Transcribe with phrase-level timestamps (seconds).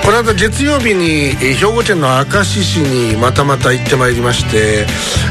[0.07, 4.87] この間月曜日に兵庫県の明石市にまたまた行ってまいりまして、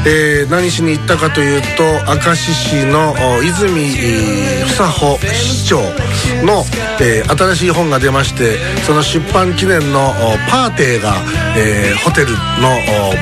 [0.06, 3.96] えー何しに行ったかというと明石市の泉
[4.76, 5.80] 房穂市長
[6.44, 6.62] の、
[7.00, 10.12] えー新しい本が出ましてその出版記念の
[10.50, 11.14] パーティーが、
[11.56, 12.36] えーホテルの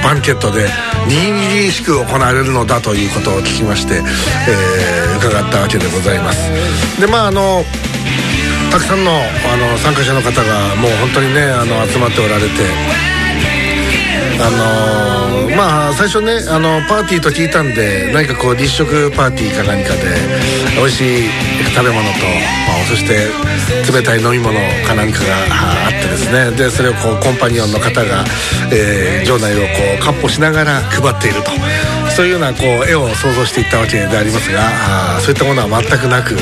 [0.03, 0.67] バンケットで
[1.07, 7.01] にぎしく行われるのだということを聞きまして、えー伺ったわけでございます。
[7.01, 7.65] でまああの
[8.75, 12.49] たくさんのあの参加者の方がもう本当にねあの集まっておられて
[14.43, 15.24] あの
[15.57, 20.01] まあ最初ねあのパーティーと聞いたんで何かこう立食パーティーか何かで
[20.77, 21.29] 美味しい
[21.75, 22.19] 食べ物と、
[22.67, 23.29] まあ、そして
[23.93, 26.51] 冷たい飲み物か何かがあってですね。
[26.57, 28.25] でそれをこうコンパニオンの方が、
[28.73, 29.67] えー場内をこ
[29.99, 31.51] うかっ歩しながら配っていると。
[32.15, 34.61] そういうようなこう絵を想像していったわけでありますが
[35.17, 36.35] あそういったものは全くなく、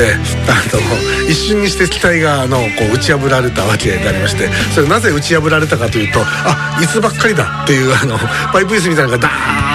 [0.00, 4.48] えーあの一瞬にして機体があのこう打ち破られたわけでありまして。
[4.74, 8.18] それなぜ打ち破られたかというとあ椅子ばっかりだっていうあの
[8.52, 9.28] パイプ椅子みたいなのがダ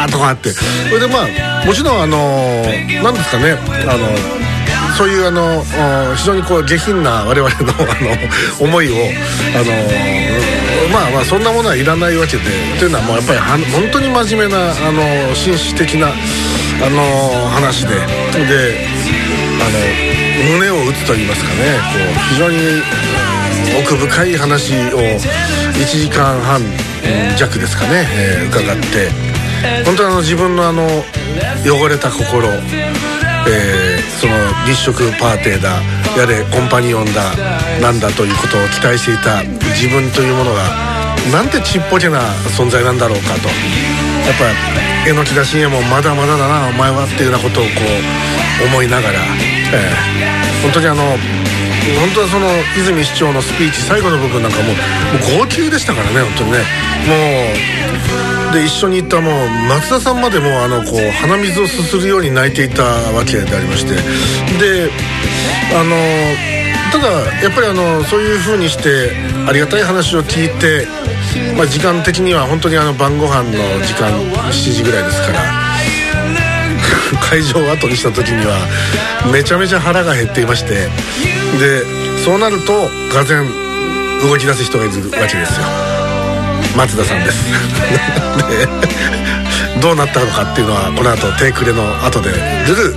[0.06, 0.52] ーッとかあって。
[0.52, 0.61] そ
[0.94, 2.64] れでまあもちろんあの
[3.03, 3.58] なんですかね。
[3.88, 4.08] あの
[4.97, 5.64] そういうあの
[6.16, 7.86] 非常にこう下品な我々のあ
[8.59, 8.95] の思いを
[9.55, 9.72] あの
[10.92, 12.44] まあまあそんなものはいらないわけで。
[12.80, 17.95] というのはもうやっぱり本当に真面目なあの紳士的なあの話で。
[17.95, 18.88] で
[19.59, 20.08] あの
[20.54, 21.55] 胸を打つと言いますかね。
[21.55, 22.58] こう非常に
[23.77, 26.61] 奥深い話を1時間半
[27.38, 29.10] 弱ですかね、えー伺って。
[29.86, 30.86] 本当にあの自分のあの
[31.65, 34.33] 汚れた心えーその
[34.65, 35.82] 立食パーティーだ
[36.17, 37.36] やれコンパニオンだ
[37.82, 39.43] なんだということを期待していた
[39.77, 40.64] 自分というものが
[41.32, 42.21] なんてちっぽけな
[42.58, 43.48] 存在なんだろうかと。
[44.27, 47.70] やっぱ榎木田信也もまだまだだなお前はっていうようなことをこ
[48.61, 49.20] う思いながら、
[49.73, 51.15] えー本当にあの
[51.95, 56.58] 本当はその泉市長のスピーチ最後の部分なんかもうもう号泣でしたからね本当にね。
[57.08, 63.95] もうで一緒に行ったもう松田さんまでもあのこう鼻水をすするように泣いていたわけでありまして。
[64.59, 64.89] で
[65.76, 65.95] あの
[66.92, 67.09] ただ
[67.43, 69.11] やっぱりあのそういう風にして
[69.47, 70.87] ありがたい話を聞いて、
[71.55, 73.52] まあ、時間的には本当にあの晩ご飯の
[73.86, 75.39] 時間7時ぐらいですから
[77.20, 78.55] 会場を後にした時には
[79.31, 81.36] めちゃめちゃ腹が減っていまして。
[81.59, 81.83] で
[82.23, 83.35] そうなるとがぜ
[84.21, 85.65] 動き出す人がいるわけですよ。
[86.75, 87.43] 松田さんです。
[88.49, 92.31] でどうなったのかっていうのはこの後テイクレの後で
[92.67, 92.95] ルル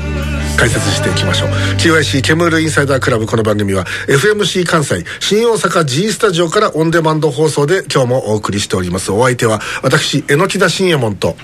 [0.56, 1.48] 解説していきましょう。
[1.78, 9.12] QIC ケムールインサイダークラブこの番組は FMC 関西新大阪 G スタジオからオンデマンド放送で今日もお送りしております。
[9.12, 11.36] お相手は私榎木田信也門と。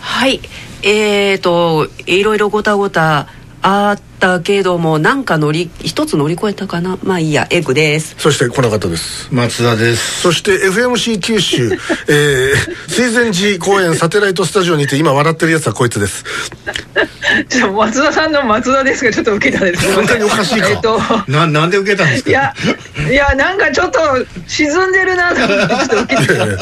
[0.00, 0.40] はい。
[0.82, 3.28] えーといろいろごたごた
[3.66, 6.98] あったけどもなんか乗り一つ乗り越えたかな？
[7.02, 8.14] まあいいやエッグです。
[8.18, 9.28] そしてこの方です。
[9.32, 10.20] 松田です。
[10.20, 11.70] そして FMC 九州、
[12.08, 12.54] えー、
[12.88, 16.24] 水前寺公園サテライトスタジオにて今笑ってるやつはこいつです。
[17.48, 20.68] ちょっと松田さんの松田ですがちょっっと受けたです本当におかしいか。
[20.68, 22.30] えっとななんで受けたんですか？
[22.30, 22.54] いや
[23.10, 23.98] いやなんかちょっと
[24.46, 26.58] 沈んでるなと思ってちょっと受けてえー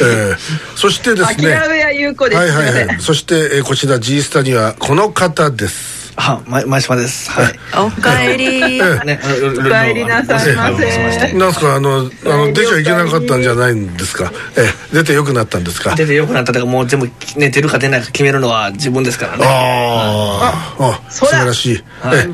[0.00, 0.36] えー
[0.74, 2.96] そしてです諦ねめや優子です、はいはいはい。
[3.00, 7.30] そして、えーこちら G スタにはこの方ですあ、ま、前島です。
[7.30, 7.58] はい。
[7.76, 8.78] おかえり。
[9.04, 11.32] ね、お帰りなさいませ。
[11.34, 11.60] なんす。
[11.60, 14.32] かあのあの出ちゃいけなかったんじゃないんですか？
[14.56, 15.94] えー出てよくなったんですか？
[15.94, 16.52] 出てよくなった。
[16.52, 17.06] とか、もう全部、
[17.36, 19.44] ね、出るか出ないか決めるのは自分ですからね。
[19.46, 20.84] あー。
[20.84, 22.18] あ素晴らしい、はい。
[22.18, 22.28] え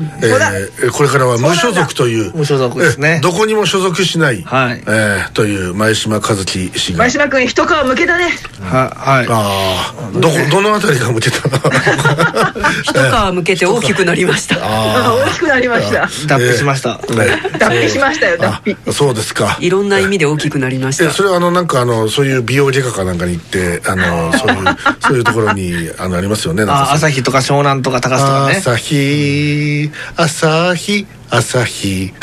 [0.81, 2.31] えーこれからは無所属という。
[2.35, 3.17] 無所属ですね。
[3.17, 4.81] えどこにも所属しない、はい。
[4.87, 6.99] えーという前島和樹氏が。
[6.99, 8.29] 前島君一皮むけたね。
[8.61, 9.27] は、はい。
[9.29, 11.39] ああどこどのあたりが向けた？
[11.51, 14.57] の一皮向けて大きくなりました。
[14.57, 16.07] 大きくなりました。
[16.27, 16.97] 脱皮しました。
[17.13, 17.41] ね。
[17.57, 18.77] 脱皮しましたよ脱皮。
[18.87, 19.57] あそうですか。
[19.59, 21.05] いろんな意味で大きくなりました。
[21.05, 24.65] えそれはあのなんかあのそういう美容外科かなんかに行ってあの そういう
[24.99, 28.55] そういうところにあのありますよね朝日とか湘南とか高須とかね。
[28.57, 32.13] 朝日朝日朝日。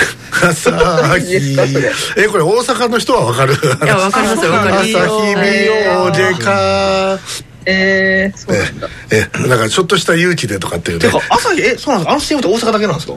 [0.43, 0.70] 朝
[1.19, 1.56] 日。
[2.17, 5.06] えこれ大阪の人はわかるいやわかりますよわかります。
[5.06, 7.19] 朝日美容外科
[7.67, 8.89] えー、そうなんだ。
[9.12, 11.07] ええなんかちょっとした勇気でとかっていうね。
[11.07, 12.11] てか、朝日、え、そうなんですか？
[12.11, 13.12] あの CM って大阪だけなんですか？
[13.12, 13.17] い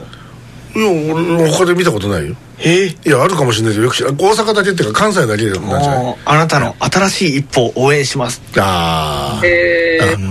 [0.80, 2.34] や俺他で見たことないよ。
[2.58, 6.16] えいやあるかもしれないけどよく大阪だけっていうか関西だけなんじゃない？
[6.24, 8.42] あなたの新しい一歩を応援します。
[8.56, 9.46] あー。
[9.46, 9.82] えー。
[9.82, 9.83] あ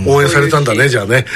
[0.06, 1.26] 応援されたんだねじゃあね。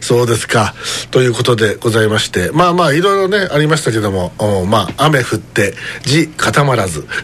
[0.00, 0.74] そうですか。
[1.10, 2.50] ということでございまして。
[2.52, 5.74] まあまあいろいろねありましたけどもおまあ雨降って
[6.04, 7.06] 地固まらず。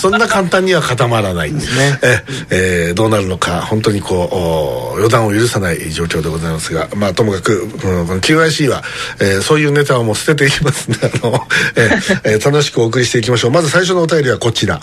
[0.00, 1.52] そんな簡単には固まらない。
[1.52, 1.60] ね。
[2.02, 8.82] ええーどうなるのか本当にこうお予断を許さない状況でございますがまあともかく、うん、この QIC は、
[9.20, 11.46] えーそういうネタはもう捨てていきますんであの、
[11.76, 13.50] えーえー楽しくお送りしていきましょう。
[13.50, 14.80] まず最初のお便りはこちら。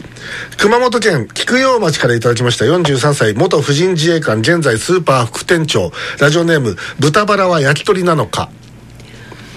[0.57, 2.65] 熊本県菊陽町からいただきました。
[2.65, 5.91] 43歳元婦人自衛官現在スーパー副店長。
[6.19, 8.49] ラジオネーム豚バラは焼き鳥なのか。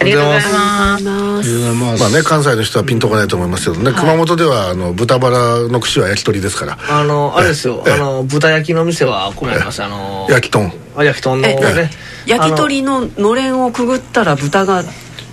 [0.01, 2.01] ありがとうございます。
[2.01, 6.79] まあね関西の人はピンとこないと思いますけどね、熊本ではあの豚バラの串は焼き鳥ですから。
[6.89, 7.85] あのあれですよ。
[7.87, 7.93] ええ。
[7.95, 9.83] あの豚焼きの店はこれあります。
[9.83, 10.73] あの焼き豚。
[10.97, 11.91] あ焼き豚のえね。
[12.27, 14.83] 焼き鳥ののれんをくぐったら豚が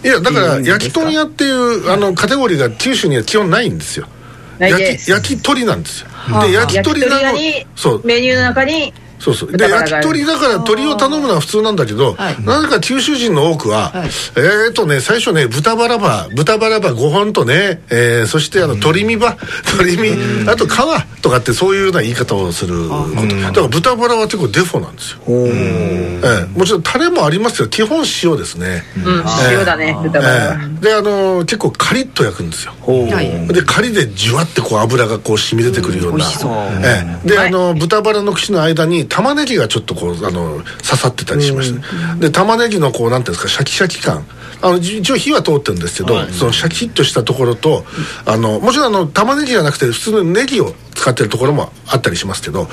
[0.04, 4.07] いやだから焼き豚屋っていうあのカテゴリーが九州には基本ないんですよ。
[4.60, 6.08] 焼き焼き鳥なんですよ。
[6.08, 8.01] あで焼き鳥屋にそう。
[8.06, 9.51] メニューの中にそうそう。
[9.51, 12.42] で焼き鳥だから鶏を頼むのは普通なんだけど、はい。
[12.44, 14.10] なぜか九州人の多くは、はい。
[14.38, 19.38] えーとね最初ね豚バラバ豚バラバ5本とね、えーそしてあの鶏身ば
[19.77, 23.16] 鶏身あと皮とかってそういうような言い方をすること。
[23.16, 23.51] だ。
[23.54, 26.57] から豚バラは結構デフォなんですよ、ええ。
[26.57, 29.24] もちろんタレもありますけど基本塩ですね、うん。
[29.51, 30.54] 塩だね豚バラは。
[30.54, 30.86] ええ。
[30.86, 32.74] であの結構カリッと焼くんですよ。
[32.81, 33.48] はい。
[33.54, 36.30] でカリでじゅわってこう油がこう染み出てくるような、う
[36.83, 37.27] ええ。
[37.27, 41.81] で、あの豚バラの串の間に玉ねぎがちょっとこうあの刺さってたりしまして、
[42.19, 44.25] で玉ねぎのこうなんていうんですかシャキシャキ感。
[44.61, 47.85] あのじ一応火は通ってるんですけど、そのシャキッとしたところと
[48.25, 52.67] あのもちろんあの玉ねぎじゃなくて普通のネギを使ってるところもあったりしますけど、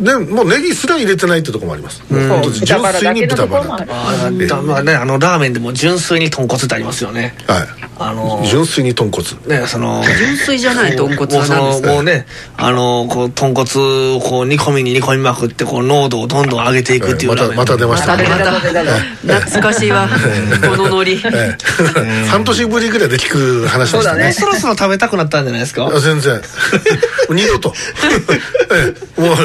[0.00, 3.92] でもうネギすら入れてないってところもあります、もう本当に純粋に豚バラところもある。
[3.92, 4.62] あだ。
[4.62, 7.34] まあねあのラーメンでも純粋に豚骨ってありますよね。
[7.46, 7.66] はい
[7.98, 9.24] あの純粋に豚骨。
[9.46, 12.26] ねその純粋じゃない豚骨は何ですかのもうね
[12.58, 17.30] あのこう豚骨をこう煮込みに煮込みまくってこう濃度をどんどん上げていくっていう。
[17.30, 18.08] またまた出ました。
[18.16, 18.60] また出出た。
[18.60, 18.84] 出た出
[19.28, 19.40] た。
[19.46, 20.08] 懐かしいわ。
[20.68, 21.56] このノリえ
[21.96, 24.14] え半年ぶりぐらいで聞く話でしたね。
[24.14, 24.32] そうだね。
[24.32, 25.86] そろそろ食べたくなったんじゃないですか？
[25.86, 26.40] あ全然。
[27.30, 27.72] 二度と。
[28.72, 29.20] ええ。
[29.20, 29.36] もう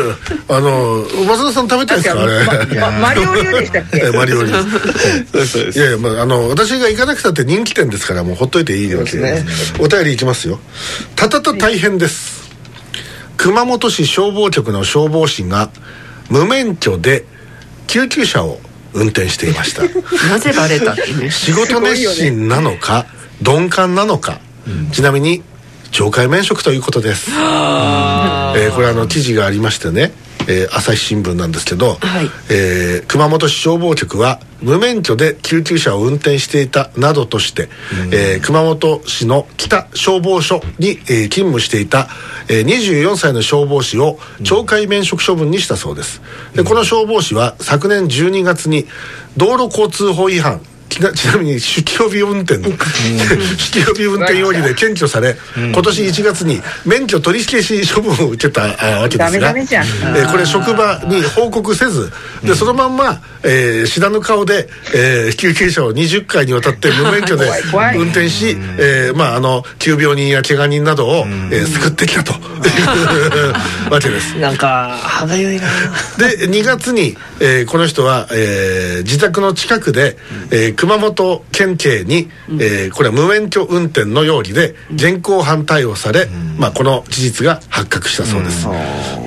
[0.50, 2.21] あの松田さん食べたいですか？
[2.21, 2.92] あれ。
[3.00, 3.97] マリオ流でしたっけ？
[3.97, 4.54] ええマリオリ い
[5.80, 9.43] やいや、まあ、あの私が行かなくたって人気店ですからもうほっといていいわけそうで
[9.79, 10.57] お便りいきますよ。
[11.15, 12.49] たたた大変です。
[13.38, 15.69] 熊本市消防局の消防士が
[16.27, 17.23] 無免許で
[17.85, 18.59] 救急車を
[18.93, 19.83] 運転していました。
[20.27, 20.95] なぜバレた
[21.29, 23.05] 仕事熱心なのか
[23.43, 24.39] 鈍感なのか、
[24.91, 25.44] ちなみに
[25.91, 30.13] 懲戒免職ということです、えーこれあの記事がありましてね、
[30.47, 32.29] えー朝日新聞なんですけど、はい。
[32.49, 37.69] えー熊本市消防局は無免許で救急車を運転していたなどとして、
[38.11, 40.97] えー熊本市の北消防署に、えー
[41.29, 42.07] 勤務していた、
[42.47, 46.21] えー24歳の消防士を懲戒免職処分にしたそうです。
[46.55, 48.85] でこの消防士は昨年12月に
[49.37, 50.61] 道路交通法違反
[50.91, 58.63] ちなみに酒気帯び運転酒気帯び運転容疑で検挙され、今年1月に免許取り消し処分を受けた
[58.97, 59.31] あわけですが。
[59.31, 59.85] ダメダメじゃん。
[59.85, 62.11] えーこれ職場に報告せず
[62.44, 67.49] でそのまんま、えー知らぬ顔で、えー救急車を20回にわたって無免許で
[67.95, 72.39] 運転し、えーまあ、あの急病人や怪我人などを、えー救ってきたという
[73.92, 74.37] わけです。
[74.37, 75.68] なんか歯がゆいな。
[76.18, 80.18] で2月に、えーこの人は、えー自宅の近くで、
[80.51, 82.28] えー熊本県警に、
[82.59, 86.26] えーこれは無免許運転の容疑で現行犯逮捕され、
[86.57, 88.68] まあ、この事実が発覚したそうです、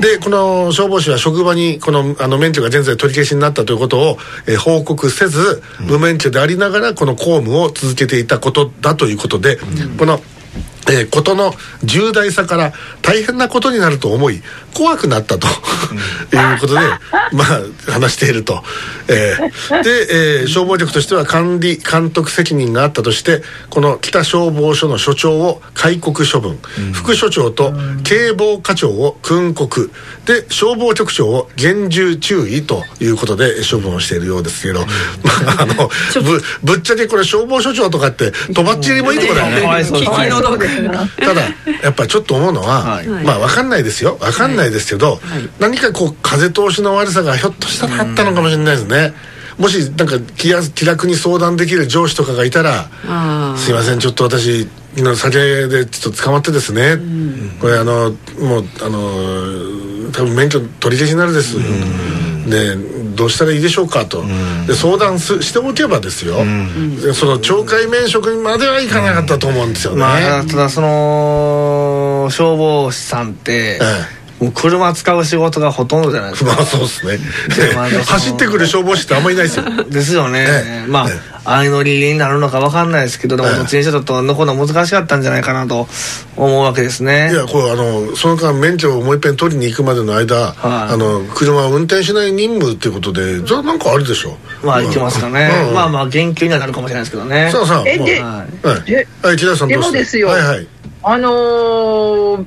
[0.00, 4.18] でこの消防士は職場にこのあの免許が現在取り消しになったということを、
[4.48, 9.56] えー報告せず、無免許でありながらこの公務を続けていたことだということで、
[9.96, 10.20] この
[10.88, 12.72] えーことの重大さから
[13.02, 14.42] 大変なことになると思い
[14.74, 15.46] 怖くなったと。
[15.46, 16.80] いうことで
[17.32, 18.62] まあ話していると、
[19.08, 26.58] えーで、えー消防局としては管理監督責任があったとしてこの北消防署の署長を戒告処分、
[26.92, 27.72] 副署長と
[28.02, 29.90] 警防課長を訓告
[30.26, 34.86] で消防局長を厳重注意ということで処分をしているようですけど、ま
[35.58, 35.74] ああの
[36.22, 39.62] ぶぶっちゃけこれ消防署長とかってとばっちりもいいとこだよね
[41.18, 41.42] ただ
[41.82, 43.06] やっぱちょっと思うのは、はい。
[43.06, 44.16] まあ分かんないですよ。
[44.20, 45.20] 分かんないですけど、
[45.58, 49.14] 何かこう風通しの悪さがひょっとしたらあったのかもしれないですね、
[49.58, 56.98] もしなんか気や気楽に相談できる上司とかがいたらあ「すいませんちょっと私の酒でちょっと捕まってですね、
[57.60, 61.56] これあのもうあの多分免許取り消しになるです、
[62.46, 62.76] で
[63.14, 64.22] どうしたらいいでしょうかと、
[64.66, 66.36] で相談すしておけばですよ、
[67.00, 76.52] でその懲戒免職にまではいかなかったと思うんですよね、まあただその消防士さんって、えもう車使う仕事がほとんどじゃないですか。
[76.56, 77.18] まあそうですね。
[78.04, 79.64] 走ってくる消防士ってあんまりいないですよ。
[79.88, 80.90] ですよね、ええ。
[80.90, 81.34] まあ、ええ。
[81.44, 83.56] 相乗りになるのか分かんないですけどでもええ。
[83.56, 85.86] どっちにしろちょっと残るの難しかったんじゃないかなと
[86.36, 87.30] 思うわけですね。
[87.32, 90.54] いやこれあのその間免許をもう一遍取りに行くまでの間、はい。
[90.92, 95.74] あの車を運転しない任務っていうことでそれはなんかあるでしょまあいけますかね、うん。
[95.74, 97.50] まあまあ減給にはなるかもしれないですけどね。
[97.52, 98.82] さあさあえではいはい。
[98.82, 100.28] ではい木田さんどうしてでもですよ。
[100.28, 100.66] はいはい。
[101.02, 102.44] あのー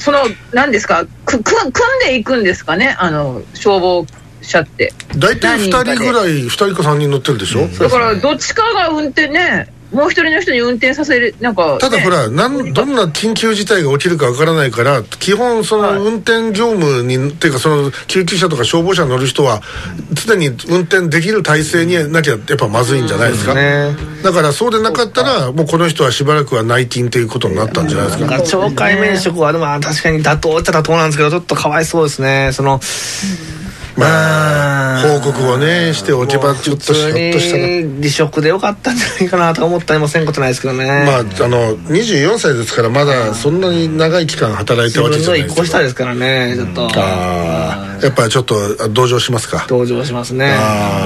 [0.00, 0.18] その
[0.52, 1.06] 何ですか？
[1.26, 1.72] くく組ん
[2.06, 2.96] でいくんですかね？
[2.98, 4.06] あの消防
[4.42, 4.92] 車って。
[5.16, 19.62] 大体2人ぐらい2人か3人乗ってるでしょ、だからどっちかが運転ねもう一人の人に運転させるなんか、ね、ただほらなんどんな緊急事態が起きるかわからないから基本そはいの運転業務に、っていうかその救急車とか消防車乗る人は
[20.14, 23.96] 常に運転できる体制になきゃやっぱまずいんじゃないですか、ね。
[24.22, 32.50] だからそうでなかったらもうこの人はしばらくは内勤ということになったんじゃないですか、なんか懲戒免職はでもまあ確かに妥当っちゃ妥当なんですけどちょっとかわいそうですね。
[32.52, 32.80] その
[33.96, 46.88] まあうん報告をねしておけばちょっとし普通ょっとしたらに離職でよかったんじゃないかなとか思ったりもせんことないですけどねまああの24歳ですからまだそんなに長い期間働いたわけ自分の一じゃないですよ個下ですからねちょっと。
[47.00, 49.66] ああやっぱりちょっとあ同情しますか？
[49.68, 50.56] 同情しますね。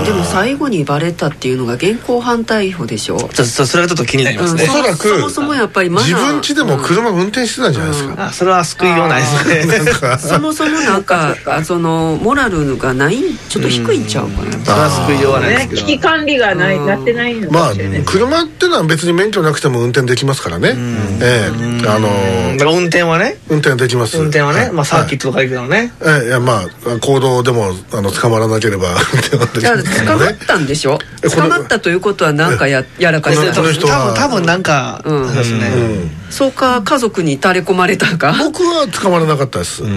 [0.07, 4.65] でも最後にバレたっていうのが現行犯逮捕でしょ、ちょっとそれがちょっと気になりますね。
[4.65, 10.19] おそらくそもそもやっぱり自分家でも車運転してたんじゃないですか、あそれは救いようないですね。
[10.19, 20.75] そもそもなんかあそのモラルがないちょっと低いんちゃうかな、それは救いようはないですけどね危機管理がないなってないのまあかもしれない、車ってのは別に免許なくても運転できますからね。
[21.21, 21.89] ええ。
[21.89, 22.09] あの
[22.57, 23.39] だから運転はね。
[23.49, 24.17] 運転できます。
[24.17, 30.99] 運転はね、まあサーキットトとか行くのね、ええいやまあ行動でもあの捕まらなければ 運転はできじゃあますけ捕まったんでしょ？
[31.35, 35.27] 捕まったということはなんかややらかしこのた多分多分なんか、うん。
[35.29, 36.11] そうですね、うん。
[36.31, 38.35] そうか家族に垂れ込まれたか。
[38.39, 39.83] 僕は捕まらなかったです。
[39.83, 39.89] は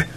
[0.00, 0.08] い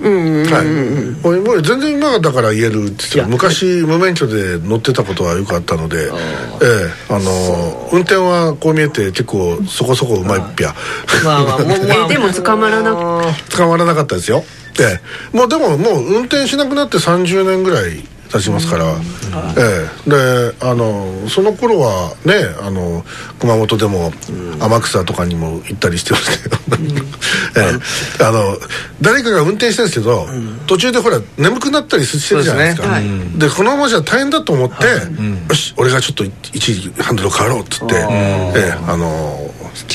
[0.00, 6.08] はい、全然今だから言えるって言って昔無免許で乗ってたことはよくあったのでえ
[7.10, 10.74] えあの運転はこう見えて結構そこそこうまいっぴゃ。
[11.24, 14.42] まあまあでも捕まらなく捕まらなかったですよ。
[14.80, 15.00] え
[15.34, 15.36] え。
[15.36, 18.84] もうでももう運転しなくなって30年ぐらい経ちますから、
[19.56, 20.10] ええ。
[20.10, 23.04] であのその頃はねあの
[23.40, 24.12] 熊本でも
[24.60, 26.56] 天草とかにも行ったりしてましたけど、
[27.60, 27.72] え
[28.20, 28.24] え。
[28.24, 28.56] あの
[29.00, 30.28] 誰かが運転してるんですけど、
[30.66, 32.88] 途中でほら眠くなったりしてるじゃないですか。
[32.98, 33.56] でですね。
[33.56, 39.50] このままじゃ大変だと思って、よし俺がちょっと一時ハンドル変わろうっつって、ええあの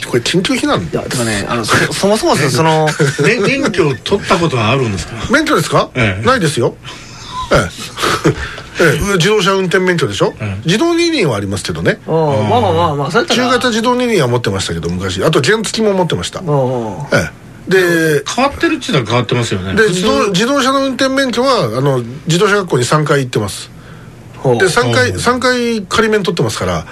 [0.09, 0.81] これ緊急避難？
[0.81, 2.87] いやてかねあのそそもそもその
[3.23, 5.13] め免許を取ったことはあるんですか？
[5.31, 6.25] 免許ですか、ええ。
[6.25, 6.75] ないですよ
[7.51, 8.33] ええ。
[8.83, 8.99] ええ。
[9.17, 10.33] 自動車運転免許でしょ、
[10.65, 11.99] 自動二輪はありますけどね。
[12.07, 17.29] うんまあまあまあまあ中型自動二輪は持ってましたけど昔あと原付も持ってました、うんえ
[17.67, 17.71] え。
[17.71, 19.73] で変わってるっちゅうのは変わってますよね。
[19.75, 23.69] で自動自動車の運転免許はあの自動車学校に3回行ってます。
[24.43, 25.15] で3回う。
[25.15, 26.85] ん三回仮免取ってますから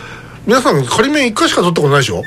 [0.48, 2.24] 皆さん仮免1回しか取ったことないでしょ？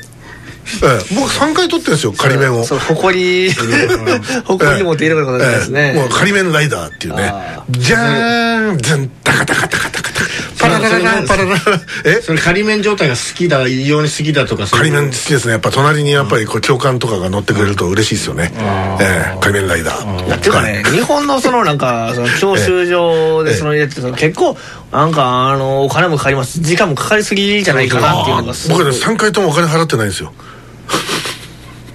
[0.83, 1.15] ええ。
[1.15, 2.65] 僕3回取ってるんですよ仮免を。
[2.65, 3.53] そう誇り。
[4.45, 6.01] 誇りに持っていることですね、ええ。
[6.01, 7.31] もう仮面ライダーっていうね。
[7.33, 10.17] あじゃーんズンタカタカタカタカタ。
[10.59, 11.23] パララララ。
[11.23, 11.59] パラララ
[12.05, 15.53] えそれ仮免状態が好きだ異様に好きだとか仮面好きですね。
[15.53, 18.53] やっぱ隣にやっぱりこう教官とかが乗ってくれると嬉しいですよね。
[19.01, 19.39] ええ。
[19.41, 20.37] 仮面ライダー。
[20.37, 24.57] っていうかね、日本のそのなんか、その教習所でその入れて、結構、
[24.93, 26.61] なんか、あの、お金もかかります。
[26.61, 30.33] 時間もかかりすぎじゃないかなっていうのが僕ね3回ともお金払ってないんですよ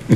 [0.10, 0.16] え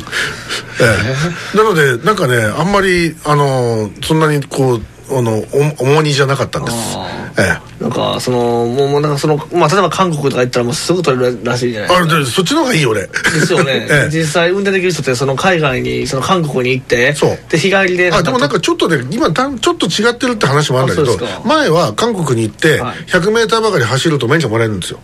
[1.53, 1.57] え。
[1.57, 5.43] なのでなんかねあんまりあのそんなにこうあの
[5.77, 6.97] お重荷じゃなかったんです。
[7.37, 7.83] ええ。
[7.83, 12.15] なんか、その、もう、なんかその、まあ、例えば韓国とか行ったらもうすぐ取れるらしいじゃないですか。
[12.15, 13.09] あでそっちの方がいいよ俺で
[13.45, 13.85] すよね。
[13.91, 14.09] ええ。
[14.09, 17.39] 実際運転できる人ってその海外にその韓国に行ってそう。
[17.49, 22.95] で日帰りであでもなんかちょっとね今たちょっと違ってるって話もあるんだけど前は韓国に行ってはい。
[23.11, 24.99] 100m ばかり走ると免許もらえるんですよ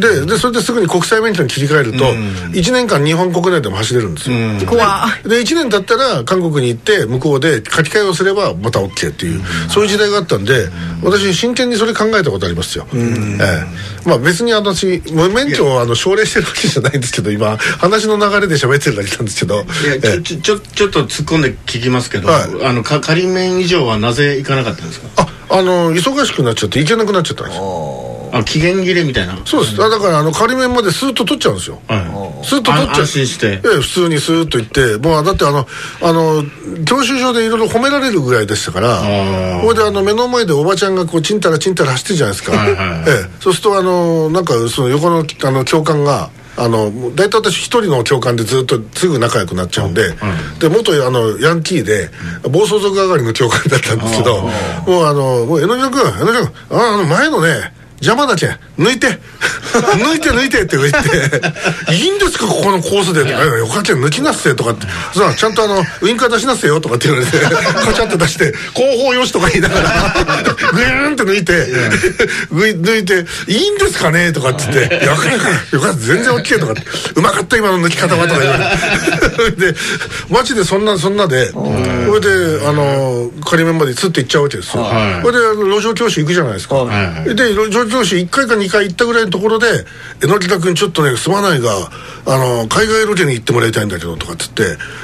[0.00, 4.36] ででそれですぐに国際免許に切り替えると1年間日本国内でも走れるんですよ。
[4.66, 10.68] 怖で1年経ったら韓国に行って向こうで書き換えをすればまた OK っていうそういう時代があったんで
[11.02, 14.08] 私真剣にそれ考えたことありますよ、ええ。
[14.08, 19.56] まあ別に私無免許をあの奨励してるわけじゃないんですけど今話の流れで喋ってるだけなんですけど。
[19.56, 19.64] いや
[20.00, 20.10] ちえ。
[20.14, 22.64] えょちょちょちょっと突っ込んで聞きますけど、はい。
[22.64, 25.08] あのか仮免以上はなぜ行かなかったんですか？
[25.16, 29.38] ああの忙しくなっちゃって行けなくなっちゃったんですよあ期限切れみたいな。
[29.44, 31.80] そうです、あだからあの仮面までスーッと取っちゃうんですよ。
[31.88, 31.96] は
[32.42, 32.44] い。
[32.44, 32.96] スーッと取っちゃう。
[32.96, 33.46] あ安心して。
[33.46, 35.66] ええ普通にスーッと行ってもうだってあの
[36.02, 36.44] あの
[36.84, 39.62] 教習所でいろいろ褒められるぐらいでしたからー。
[39.62, 50.02] それであの目の前でおばちゃんがこうチンタラチンタラ走ってるじゃないですか、はいはいええ、そうするとあのなんかその横のあの教官があの大体私一人の教官でずっとすぐ仲良くなっちゃうんで、
[50.58, 52.10] で元あのヤンキーで
[52.50, 54.48] 暴走族係の教官だったんですけども
[55.02, 58.46] うあのもう江ノ島君江ノ島君ああの前のね邪魔だけ。
[58.46, 59.18] ん抜いて。
[59.70, 60.98] 抜いて抜いてって言って
[61.94, 67.38] 「いいんですかここのコースで」って「あよかった抜きなっせ」とかって「さあちゃんとあのウインカー出しなっせよ」とかって言われて。
[67.84, 70.14] カチャって出して「後方よし」とか言いながら。
[70.72, 71.52] グーンって抜いて。
[72.50, 75.24] 抜いて「いいんですかね?」とかって言って「よかっ
[75.70, 76.82] たよかった全然 OK」とかって
[77.14, 79.70] 「うまかった今の抜き方は」とか言われて。
[79.72, 79.74] で
[80.28, 81.50] マジでそんなそんなで。
[81.50, 84.82] それであの仮面までつって行っちゃうわけですよ。
[84.82, 85.24] はい。
[85.24, 86.76] それであの路上教習行くじゃないですか。
[86.76, 87.34] はい。
[87.34, 89.66] で路上教習1回か2回行ったぐらいのところで
[90.22, 91.70] 「榎田君ちょっとねすまないが
[92.26, 94.62] あの海外ロケに行ってもらいたいんだけど」とかっつって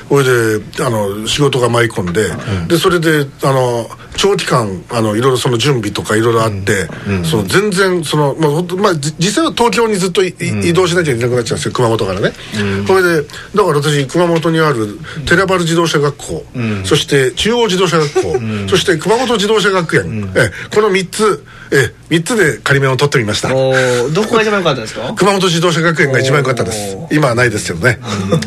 [0.09, 2.31] それであの仕事が舞い込んで、
[2.69, 6.89] でそれであの長期間あのいろいろその準備とかいろいろあって、
[7.25, 10.29] その全然その、まあまあ、じ実際は東京にずっとい
[10.63, 12.33] 移動しなきゃいけなくなっちゃうんですよ熊本からね、
[12.87, 16.47] それでだから私熊本にある寺原自動車学校、
[16.85, 23.49] そして中央自動車学校、そして熊本自動車学園、えこの3つえ3つで仮面を取ってみました。
[23.49, 23.55] ど
[24.25, 25.13] こが一番良かったですか？
[25.17, 26.95] 熊本自動車学園が一番良かったです。
[26.97, 27.99] お今はないですけどね、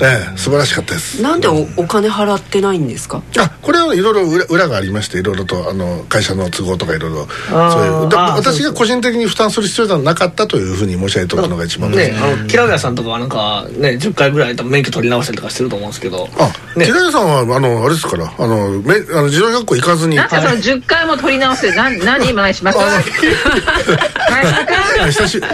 [0.01, 1.21] ええ素晴らしかったです。
[1.21, 3.21] なんでおお金払ってないんですか？
[3.37, 7.27] あこれはいろいろ裏裏がありましていろいろとあの会社の都合とかいろいろ。
[7.49, 8.09] そういう。
[8.09, 16.29] 私が個人的に負担する必要はなかったというふうに申し上げておくのが一番ねあのキラウヤさんとかはなんかね10回ぐらい免許取り直したりとかしてると思うんですけど。
[16.37, 16.85] あ、ね。
[17.11, 20.15] さんはあのあれですからあのめあの自動車学校行かずに。
[20.15, 22.77] なんかその10回も取り直して何何今します。
[22.77, 23.01] かあ
[25.09, 25.47] 久しぶ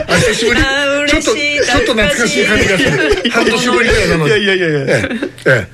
[0.53, 0.59] り。
[1.07, 1.33] ちょっとちょ
[1.77, 3.31] っと懐かしい感じがする。
[3.31, 4.29] 半年ぶりぐらいなのに。
[4.29, 5.09] いやいやいやええ
[5.45, 5.67] ええ。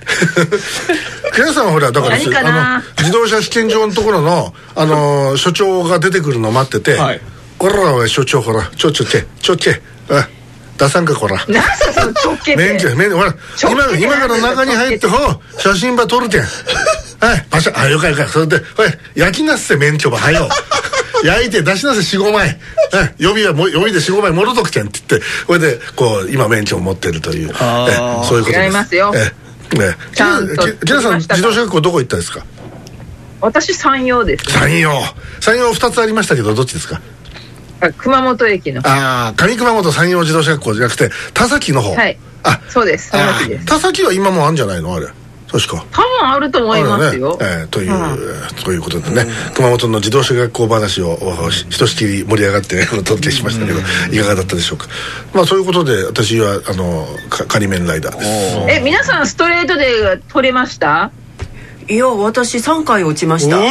[1.33, 2.19] 木田さんはほらだからあ
[2.79, 7.22] の自動車試験場のところのあの所長が出てくるの待っててはい
[7.57, 10.27] 「こらおい所長ほらちょちょけちょけあ
[10.77, 16.41] 出さんかこら」何すかその直径免許免許ほら直今今から中に入ってほう写真ば撮るけん。
[16.41, 16.48] は
[17.35, 18.27] いパシャあよかよか。
[18.27, 20.50] それでほい焼きなっせ免許ばはよ
[21.24, 22.48] 焼いて出しなせ45枚。
[22.92, 27.53] はい予備はも予備で45枚もろとくけんって言ってこれでこう今免許を持ってるという。
[28.25, 28.60] そういうことです。
[28.64, 29.12] 違いますよ。
[29.16, 29.77] ええ
[30.12, 32.46] えちゃんとききらさん自動車学校どこ行ったんですか？
[33.40, 34.44] 私山陽です。
[34.51, 34.92] 山陽。
[35.40, 37.00] 山陽2つありましたけどどっちですか？
[37.98, 41.96] 熊本駅のああ上熊本山陽自動車学校じゃなくて田崎の方。
[41.96, 42.18] はい。
[42.44, 44.94] あそうですそのあ駅です田崎は今もあるんじゃないの？
[44.94, 45.07] あれ
[45.51, 45.85] 確か。
[45.92, 47.46] 多分あると思いますよ、ね。
[47.46, 53.79] えーという、はいということでね、熊本の自動車学校話をおひひとしきり盛り上がってお届けしましたけど、
[54.14, 54.87] いかがだったでしょうか。
[55.33, 58.57] まあそういうことで私はあのか仮面ライダーです。
[58.70, 61.11] え皆さんストレートで取れました？
[61.90, 63.59] いや私3回落ちました。
[63.59, 63.61] お？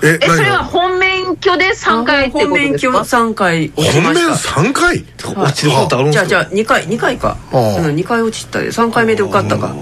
[0.00, 4.60] ええそれは本免許で3回ってこと本免許ですか3回落ち本面ました。
[4.60, 5.04] 3回？
[5.34, 6.26] 落ちることあるんですか？
[6.28, 7.36] じゃあじゃあ2回2回か。
[7.52, 7.58] うん
[7.96, 9.74] 2回落ちたで3回目で受かったか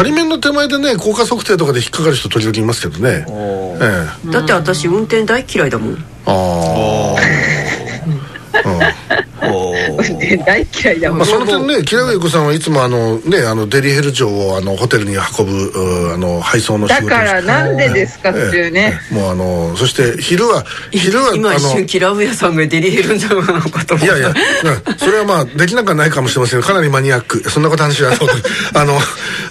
[0.00, 3.26] 仮面の手前でね効果測定とかで引っかかる人時々いますけどね。
[3.28, 4.30] ええ。
[4.32, 6.04] だって私運転大嫌いだもん。
[6.24, 11.18] あおー大嫌いだあ、もん。
[11.20, 24.98] まあ、その点ね、木田由子さんはいつもあの、ね、あのデリヘル城をあのホテルに運ぶうあの配送の仕事をだからなんでですかっていうねええもうあのそして昼は昼は今一あの瞬キラウヤさんがデリヘルんじゃないのかと思ったいやいや、うん。
[24.98, 26.60] それはまあできなくはないかもしれません。
[26.60, 27.48] がかなりマニアック。
[27.50, 28.12] そんなこと話は
[28.74, 28.92] あの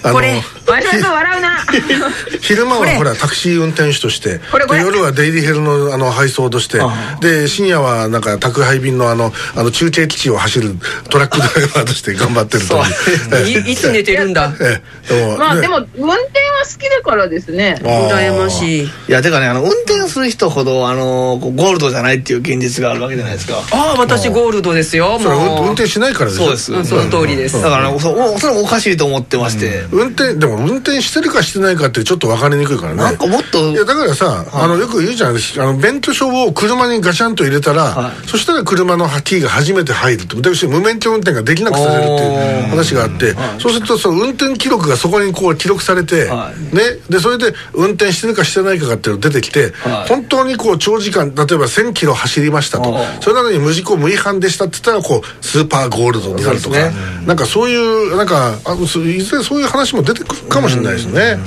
[0.02, 1.50] あのこれ前田さん笑うな。
[2.40, 4.40] 昼間はほらタクシー運転手として。
[4.70, 6.80] 夜はデイリーヘルのあの配送として。
[7.20, 10.76] で深夜はなんか宅配便のあのあの中継基地を走る
[11.08, 13.68] トラックドライバーとして頑張ってるという。
[13.68, 14.52] いいつ寝てるんだ。
[14.60, 14.80] え
[15.10, 15.14] え。
[15.14, 16.16] でもねまあでも運転は
[16.64, 17.76] 好きだからですね。
[17.82, 18.84] 羨ましい。
[18.84, 23.62] いやてかねあの運転する人ほどあのゴールドじゃないっていう現実があるわけじゃないですか。
[23.72, 25.18] ああ私ゴールドですよ。
[25.20, 26.44] それは運運もう転しないからでしょ。
[26.44, 26.72] そうです。
[26.72, 27.60] うんその通りです。
[27.60, 32.96] だからねそおそれもおかしいと思ってまして、運転でも運転してるかしてないかってちょっと分かりにくいからね。
[32.96, 35.36] なんかもっといやだからさ、あのよく言うじゃん。
[35.36, 40.36] あの免許証を車にガチャンと入れたら、はそしたら車のキーが初めて入るって。
[40.36, 50.08] 私無免許運転ができなくさせるっていう話があって、そうするとその運転記録がそこにこう記録されて、はね、でそれで運転してるかしてないかがっていうのが出てきて、はい。
[50.08, 52.96] 本当にこう長時間例えば1000キロ走りましたと。
[53.20, 61.38] それなのに無事故無違反でしたって言ったらこうスーパーゴールドになるとか、そうですなんかそういうなんかあいずれそういう話も出てくるかもしれないですね。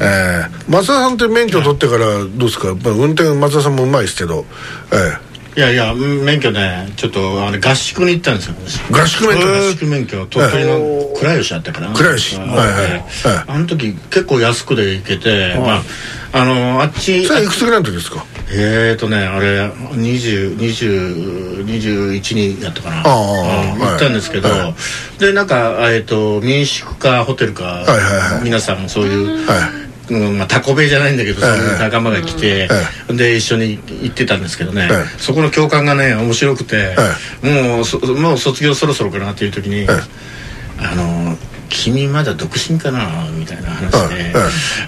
[0.00, 4.46] えー松田さんって免許取ってからどうですか、まあ、運転松田さんもうまいですけど、
[4.92, 8.54] えいやいや免許ねちょっとあれ合宿に行ったんですよ。
[8.90, 11.92] 合宿免許合宿免許鳥取の倉吉だったかな。
[11.92, 12.36] 倉吉。
[12.36, 12.58] はいはい。
[13.48, 15.82] あの時結構安くで行けてまあ
[16.32, 18.24] あのあっちそれいくつぐらいの時ですか？
[18.54, 23.02] えーとねあれ2021にやったかな。
[23.02, 24.72] 行ったんですけど、は
[25.18, 27.84] でなんか、えー、と民宿かホテルか、
[28.42, 29.81] 皆さんそういう、はい
[30.18, 32.68] うんまあ、タコベじゃないんだけど、そういう仲間が来て、
[33.08, 36.96] えで一緒に行ってたんですけどね、えそこの教官がね面白くて、
[37.42, 39.86] もうそもう卒業そろそろかなっていう時に、
[40.78, 41.36] あの
[41.72, 44.32] 君まだ独身かなみたいな話で、え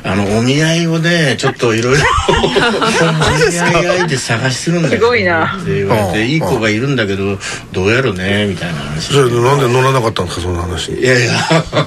[0.05, 6.13] あのお見合いをねちょっといろいろ お見合い相手探してるんだけどすごいなって言われうん。
[6.13, 7.39] ていい子がいるんだけど
[7.73, 9.13] どうやろうねみたいな話。
[9.15, 10.89] それでなんで乗らなかったんですかその話？
[10.93, 11.33] にいやいや。
[11.51, 11.87] あ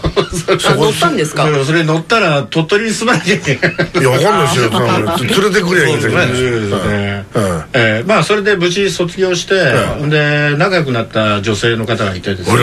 [0.75, 1.47] 乗ったんですか？
[1.65, 4.69] それ乗ったら鳥取に住まなきゃいけないいやわかんないですよ。
[5.43, 7.25] 連れてくりゃいいんだけどそうですね。
[7.36, 9.53] うんえーまあそれで無事卒業して、
[10.03, 12.55] うで仲良くなった女性の方がいてですね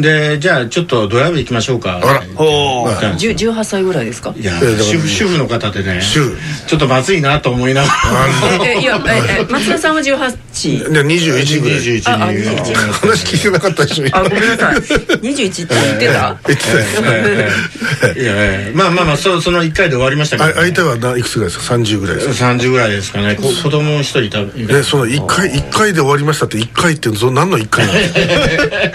[0.00, 1.96] でじゃあちょっとドライブ行きましょうか。
[1.96, 2.22] あら。
[2.36, 3.32] お言ったんですよ。
[3.32, 4.34] 10 18歳ぐらいですか？
[4.36, 6.36] いや主婦主婦の方でね主婦。
[6.66, 8.66] ちょっとまずいなと思いながら。
[8.66, 11.78] ええいやええ松田さんは18で21ぐらい。
[11.80, 12.38] 21ああに。
[12.38, 14.76] 21話聞いてなかったでしょあごめんなさい。
[14.76, 16.38] 21って言ってた？
[16.46, 18.76] 言ってたいやええ。
[18.76, 23.36] まあまあまあそその1回で終わりましたけど、あ相手はないくつぐらいですか？30ぐらいですか？30ぐらいですかね。
[23.36, 28.20] こ子供一人いたね、その一回一回で終わりましたって一回ってその何の一回なんですか？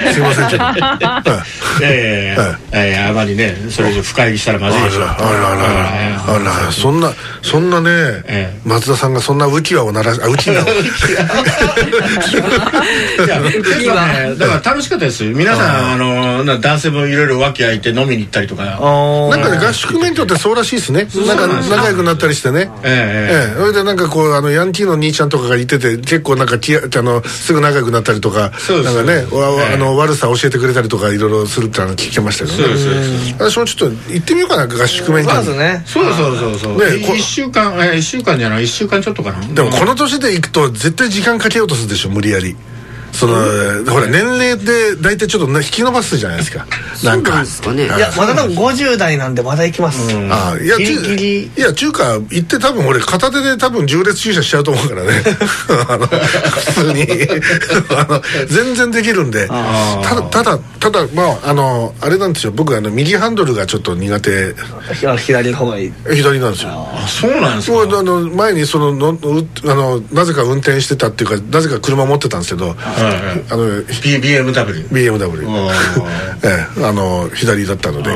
[0.14, 0.95] すいませんけどはい
[1.82, 2.56] ええ。
[2.72, 5.04] ええあまりねそれ以上深入りしたらまずいでしょ。
[5.04, 7.90] あらあらあらあらそんなそんなね、
[8.26, 8.60] ええ。
[8.64, 10.66] 松田さんがそんな浮き輪を鳴らしあ浮き輪を。
[13.26, 13.42] いや
[14.36, 15.24] だから楽しかったです。
[15.24, 18.64] よ皆さんあのな男性もいろいろ和気あいて飲みに行ったりとか。
[18.66, 18.72] な
[19.38, 21.08] んかね合宿免許ってそうらしいですね。
[21.28, 22.70] なんか仲良くなったりしてね。
[22.84, 23.60] ええええ。
[23.60, 28.52] それでなんかこうあのヤンキーの兄ちゃんとかがいてて結構なんかきあのすぐ仲良くなったりとか
[28.84, 29.26] なんかね
[29.74, 33.34] あの悪さ教えてくれたりとかいろいろするっての聞きましたけどね。
[33.40, 35.38] 私もちょっと行ってみようかな合宿免許に。
[35.38, 39.40] そうですねそうそうそうそうねこ1週間え1週間じゃない1週間ちょっとかな。
[39.48, 42.56] でもこの年で行くと絶対時間かけようとするでしょ無理やり
[43.16, 43.36] その
[43.92, 46.66] ほら年齢で大体ちょっとな引き伸ばすじゃないですか。
[47.04, 47.86] なんかですかね。
[47.86, 51.44] いやまだ多分50代なんでまだ行きます、ああいやギリちギリ。
[51.46, 55.24] いや中華行って多分俺片手で多分重列駐車しちゃうと思うからね。
[55.90, 57.04] あの普通に。
[57.96, 59.48] あの全然できるんで。
[59.48, 62.52] ただただただまああのあれなんですよ。
[62.54, 64.54] 僕あの右ハンドルがちょっと苦手。
[65.18, 65.94] 左の方がいい。
[66.14, 66.70] 左なんですよ。
[66.72, 67.82] あそうなんですか？
[68.00, 72.76] あの前にそののうあのなぜか運転してたっていうかなぜか車持ってたんですけど
[73.08, 75.72] あの B- BMW BMW あ
[76.44, 78.16] ええあの左だったので、え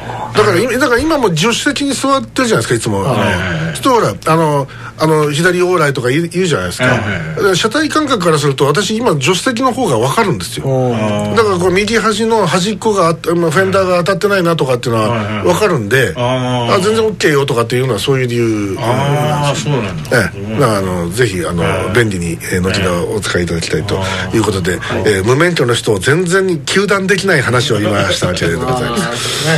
[0.00, 0.03] え
[0.34, 4.66] だから今だから今も助手席に座ってるじゃないですかいつも、あのそうするとほらあの
[4.96, 10.66] あの左往来とか言う言うじゃないですか、車体感覚からすると私今助手席の方が分かるんですよ。
[10.66, 10.94] う
[11.32, 20.10] んだからこう右端の端っこがあっまあフェンダーが当たってないなとかっていうのは分かるんで、あ全然 OK よとかっていうのはそういう理由ああそうなんだ。
[20.20, 24.00] ええ、だあのぜひあの便利に、えー後ほどお使いいただきたいと
[24.34, 24.74] いうことで、
[25.06, 29.48] えー無免許の人を全然に糾弾できない話を今したわけでございます。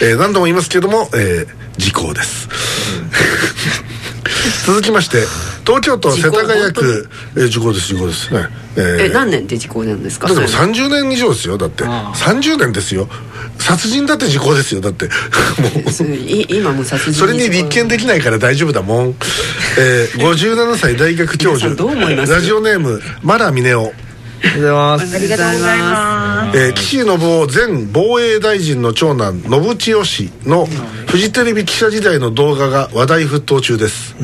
[0.00, 2.48] ええー何度も言いますけれども、えー時効です。
[4.66, 5.24] 続きまして
[5.64, 8.32] 東京都世田谷区、えー時効です時効です。
[8.32, 8.40] ね。
[8.76, 10.26] えーえ何年で時効なんですか？
[10.28, 11.84] だってもうそれ30年以上ですよだって。
[11.84, 13.08] 30年ですよ。
[13.58, 15.06] 殺人だって時効ですよだって。
[15.60, 15.82] もう。
[16.48, 19.14] 今も殺人それに立件できないから大丈夫だもん、
[19.78, 21.74] えー、 57歳大学教授。
[22.26, 23.92] ラジオネームマラミネオ。
[23.92, 24.01] あ
[24.42, 25.16] りがとうございます。
[25.16, 30.66] ありがとうございまえー岸信夫前防衛大臣の長男信千代氏の
[31.06, 34.14] フジテレビ記者時代の動画が話題沸騰中です、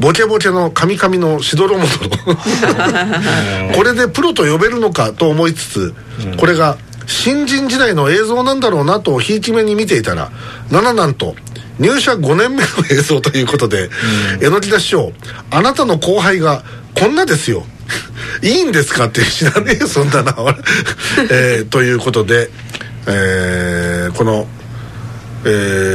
[0.00, 2.36] ボケボケのカミカミのしどろもどろ。
[3.76, 5.94] これでプロと呼べるのかと思いつつ、
[6.38, 10.30] これが新人時代の映像なんだろうなとひいき目に見ていたら
[10.70, 11.34] なななんと
[11.78, 13.90] 入社5年目の映像ということで、
[14.40, 15.12] 榎木田師匠
[15.50, 16.62] あなたの後輩が
[16.94, 17.64] こんなですよ
[18.42, 19.06] いいんですか？
[19.06, 20.32] って知らねえよそんなの、
[21.30, 22.50] えーということで、
[23.06, 24.46] えーこの、
[25.44, 25.48] え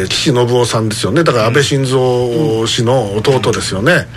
[0.06, 1.24] ー岸信夫さんですよね。
[1.24, 4.08] だから安倍晋三氏の弟ですよね、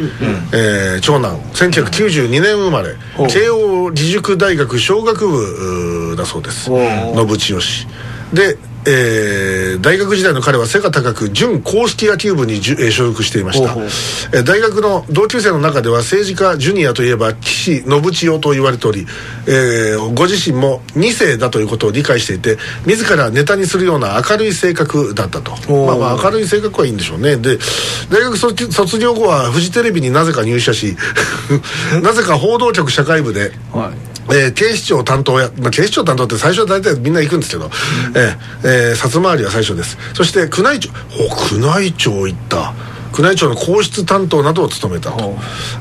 [0.52, 1.38] えー長男。
[1.54, 2.94] 1992年生まれ。
[3.28, 6.70] 慶応義塾大学商学部だそうです。
[6.70, 7.87] 信千代氏。
[8.33, 8.57] で、
[8.88, 13.68] えー大学時代の彼は背が高く準硬式野球部にじゅ、えー所属していました。
[13.68, 19.07] ほえー大学の同級生の中では政治家ジュニアといえば岸信千代と言われており、
[19.46, 25.53] えーご自身も2世だということを理解していて自らネタにするような明るい性格だったと。
[25.87, 27.37] まあまあ明るい性格はいいんでしょうね。
[27.37, 27.59] で
[28.11, 30.96] 大学卒卒業後はフジテレビになぜか入社し
[32.03, 37.71] なぜか報道局社会部ではいえー警視庁担当や、まあ、警視庁担当って最初は大体みんな行くんですけど、
[38.14, 39.97] えーえー札回りは最初です。
[40.14, 40.91] そして宮内庁
[41.53, 42.75] お宮内庁行った。
[43.17, 45.19] 宮内庁の皇室担当などを務めたと。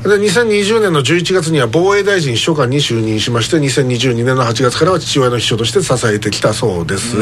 [0.02, 7.16] で2020年の11月には防衛大臣秘書官に就任しまして2022年の8月からは父親の秘書として支えてきたそうです、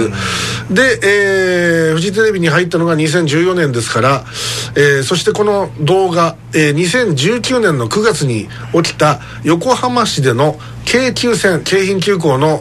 [0.71, 4.25] で、えーフジテレビに入ったのが2014年ですから、
[4.77, 12.59] えーそしてこの動画、えー2019年の9月に起きた横浜市での京急線京浜急行の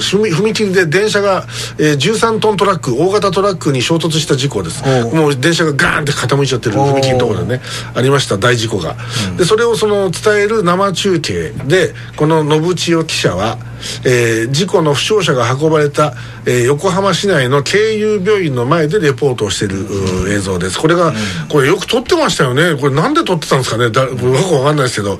[0.00, 1.44] 踏踏切で電車が、
[1.78, 4.82] えー13トントラック大型トラックに衝突した事故です。
[5.14, 7.62] もう電車がガーンって傾いちゃってる踏切のところでね
[7.94, 8.96] ありました大事故が、
[9.36, 13.58] でそれをその伝える生中継でこの信千代記者は、
[14.04, 16.14] えー事故の負傷者が運ばれた、
[16.46, 20.78] えー横浜市内の京友病院の前でレポートをしている、映像です。
[20.78, 21.12] これが、
[21.50, 22.74] これよく撮ってましたよね。
[22.80, 23.90] これなんで撮ってたんですかね。
[23.90, 25.18] だこれよくわかんないですけど。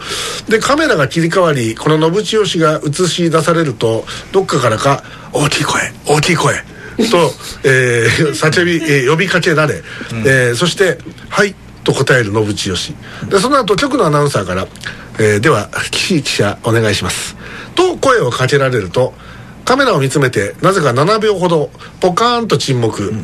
[0.48, 6.54] でカメラが切り替わりこの信千代氏が映し出されるとどっかからか大きい声大きい声
[7.10, 7.32] と、
[7.64, 9.82] えー叫び、えー呼びかけられ、
[10.24, 12.94] えーそして「はい」と答える信千代氏
[13.28, 14.66] でその後局のアナウンサーから
[15.18, 17.36] 「えーでは岸記者お願いします」
[17.74, 19.14] と声をかけられると
[19.64, 23.14] カメラを見つめてなぜか7秒ほどポカーンと沈黙、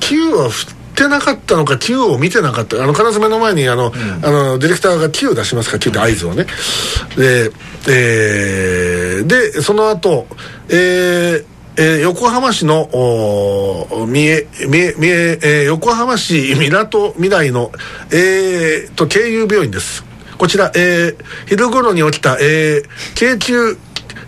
[0.00, 2.82] 球は振ってなかったのか球を見てなかった。
[2.82, 5.78] あの必ず目の前にあの、あのディレクターが球出しますか？
[5.78, 6.46] ら球って合図をね、
[7.16, 7.50] で、
[7.88, 10.26] えーでその後
[10.68, 11.44] えー
[11.76, 17.72] えー横浜市のお重三重三重、えー横浜市港未来の、
[18.10, 20.04] えー、と京友病院です。
[20.36, 23.76] こちら、えー昼頃に起きた、えー京急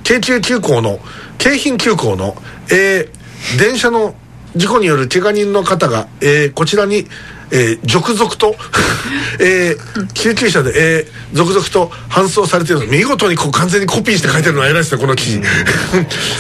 [0.03, 1.01] 京急急行の
[1.39, 2.37] 京浜急行の、
[2.71, 4.15] えー電車の
[4.57, 7.07] 事故による怪我人の方が、えーこちらに、
[7.51, 8.57] えー続々と、
[9.41, 12.87] えー救急車で、えー続々と搬送されているの。
[12.87, 15.41] 見事にこう完全にコピーして書いてるのは偉いですねこの記事、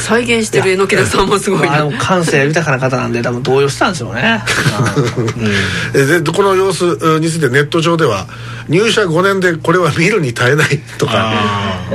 [0.06, 1.84] 再現してる榎田さんもすごいな。
[1.84, 4.42] まあ感性豊かな方なんで多分動揺したんでしょうね。
[5.94, 8.26] えーでこの様子うについてネット上では
[8.68, 11.32] 入社5年でこれは見るに耐えないとか、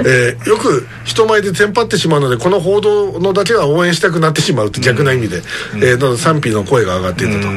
[0.05, 5.41] えーよく人前でテンパってしまうのでこの報道のだけは応援したくなってしまうって逆な意味で、
[5.75, 7.47] えーなので賛否の声が上がっていたと、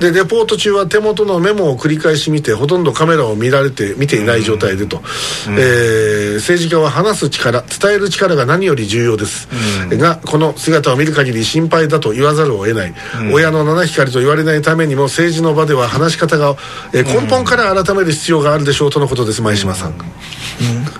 [0.00, 5.00] でレポート中は手元のメモを繰り返し見てほとんどカメラを見られて見ていない状態でと、
[5.48, 9.48] えー政治家は話す力伝える力が何より重要です、
[9.96, 12.94] がこの姿を見る限り心配だと言わざるを得ない、
[13.32, 16.56] 親の七光と言われないためにも政治の場では話し方が、
[16.92, 19.94] えー根本から改める必要があるでしょうとのことです前島さん、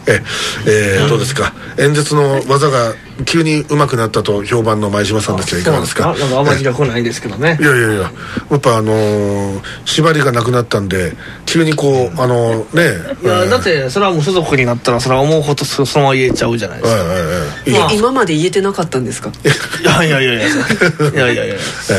[0.06, 0.22] え
[0.66, 1.52] えーどうですか？
[1.78, 6.06] 演説の技が急に上手くなったと評判の前島さんですがいかがですか？
[6.06, 6.38] なんか？
[6.38, 7.58] あんまり記憶ないんですけどね。
[7.60, 8.10] いやいやいやや
[8.56, 11.12] っぱあのー縛りがなくなったんで
[11.46, 12.82] 急にこうあのね
[13.22, 17.02] いやだっえてそれは無所属になったらそれは思うことそそのまま言えちゃうじゃないですか。
[17.02, 17.70] ーはいはいはい。
[17.70, 17.92] いやまあ。
[17.92, 19.30] 今まで言えてなかったんですか？
[19.30, 20.48] いやいやいやいや。
[21.10, 21.54] いやいやいや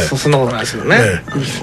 [0.09, 0.97] そそんなことないですよね。
[0.99, 1.21] え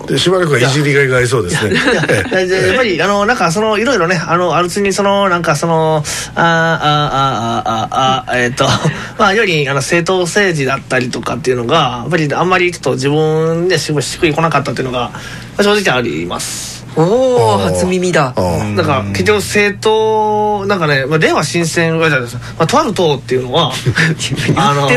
[0.08, 0.12] え。
[0.12, 1.74] でしばらくはいじりがいがありそうですね。
[1.74, 6.02] ややっぱりあのなんかそのいろいろねあのあるつにそのなんかその
[6.34, 8.66] あーあーあーあーあーえっ、と
[9.18, 15.10] まあよりあの政党政治だったりとかっていうのがやっぱりあんまりちょっと自分でししっくりこなかったっていうのが
[15.56, 16.78] 正直あります。
[16.96, 18.32] おお初耳だ。
[18.36, 22.36] あーだから結局政党なんかね、まあ、令和新選組じゃないです。
[22.36, 23.72] か、まあ、とある党っていうのは
[24.56, 24.88] あの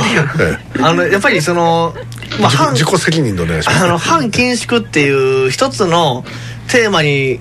[0.88, 1.94] あのやっぱりその、
[2.40, 3.86] まあ、反自己責任でお願いします。
[3.86, 6.26] あの反緊縮っていう一つの
[6.70, 7.40] テーマに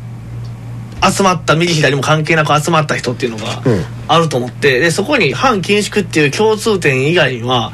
[1.02, 3.84] 集まった右左も関係なく集まった人っていうのがうん。
[4.08, 7.72] あると思ってでそこに反緊縮っていう共通点以外には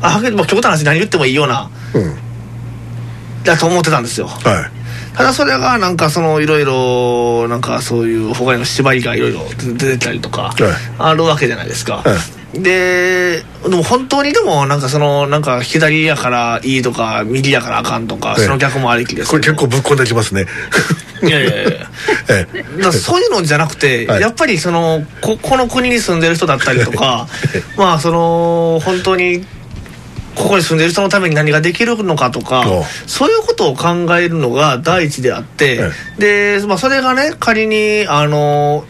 [0.00, 2.16] あはっきりまあ極端な話何言ってもいいようなうん。
[3.44, 4.26] だと思ってたんですよ。
[4.26, 5.16] はい。
[5.16, 9.40] ただそれがなんかそのいろいろなんかそういう他にも縛りがいろいろ
[9.74, 10.54] 出てたりとかはい。
[10.98, 12.16] あるわけじゃないですか、は
[12.52, 18.44] ででも本当にでもなんかそのなんか左やからいいとか右やからあかんとかええ。
[18.44, 19.30] その逆もありきです。
[19.30, 20.46] これ結構ぶっこんできますね。
[21.22, 21.70] いやいやいや。
[22.30, 22.46] え
[22.78, 22.82] え。
[22.82, 24.20] だそういうのじゃなくて、はい。
[24.22, 27.28] やっぱりそのここの国に住んでる人だったりとか
[27.76, 29.44] まあその本当に
[30.34, 32.64] ここに住んでる人のために何ができるのかとか
[33.06, 38.84] そういうことを考えるのが第一であって、えで、まあ、それがね仮にあのの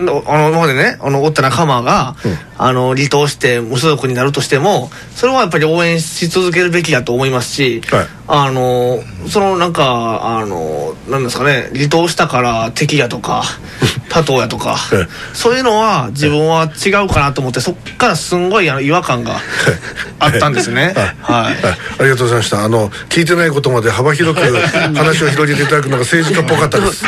[0.00, 2.16] あの今までねあのおった仲間が、
[2.58, 8.06] あの離党して無所属になるとしてもそれはやっぱり応援し続けるべきだと思いますし、はい。
[8.32, 13.42] あのそのなんかあのなんですかね離党したから敵やとか
[14.10, 19.36] 他党やとかええそういうのは自分は違うかなと思ってそっからすんごいあの違和感が
[20.18, 20.92] あったんですね。
[21.22, 21.44] はい。
[21.44, 21.54] はい、
[22.00, 22.64] ありがとうございました。
[22.64, 24.42] あの聞いてないことまで幅広く
[24.94, 27.04] 話を広げていただくのが政治家っぽかったです。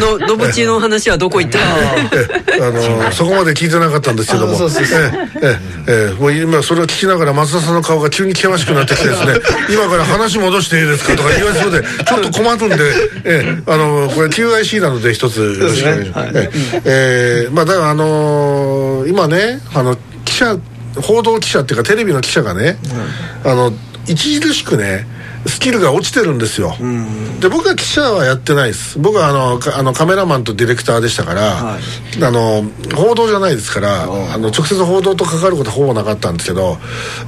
[0.00, 1.58] ののぶちの話はどこ行った？
[1.58, 4.54] えあのそこまで聞いてなかったんですけども。
[4.54, 5.00] あそうそうそう。
[5.00, 5.10] え
[5.42, 9.34] えええもう今それを聞きながら松田さんの顔が急に険しくなってきてですね。
[9.68, 12.76] 今から話戻していいですかとか言われそうでちょっと困るんで、
[13.24, 20.56] ええあのこれ QIC なので一つよろしくお願いします、ええええまあだからあのー今ねあの記者
[21.00, 22.76] 報道記者っていうかテレビの記者がね、
[23.44, 23.72] あの
[24.08, 25.06] 著しくね
[25.46, 26.74] スキルが落ちてるんですよ、
[27.40, 28.98] で僕は記者はやってないです。
[28.98, 31.74] 僕はあのかあのカメラマンとディレクターでしたから、
[32.22, 32.62] あの
[32.94, 34.06] 報道じゃないですからあ
[34.38, 36.78] の直接報道と関わることはほぼなかったんですけど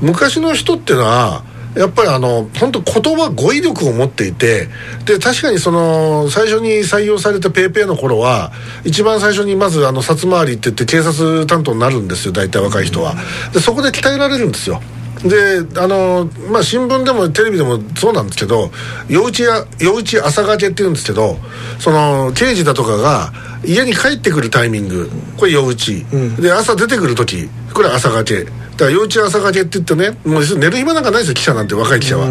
[0.01, 1.43] 昔の人っていうのは
[1.77, 4.69] やっぱりあの本当言葉語彙力を持っていて
[5.05, 8.51] で確かにその最初に採用されたペイペイの頃は
[8.85, 13.15] 一番最初にまずあの札回りって言って警察担当になるんですよ大体若い人は。
[13.53, 14.81] でそこで鍛えられるんですよ。
[15.23, 18.71] であのまあ新聞でもテレビでもそうなんですけど
[19.09, 21.37] 夜打ちや夜打ち朝がけって言うんですけど
[21.79, 23.33] その刑事だとかが
[23.64, 25.11] 家に帰ってくるタイミング。
[25.37, 26.05] これ夜打ち、
[26.40, 27.49] で朝出てくる時。
[27.73, 28.45] これ朝がけ。
[28.45, 32.29] だから幼稚園朝がけって言ってねもう寝る暇なんかないですよ記者なんて若い記者は、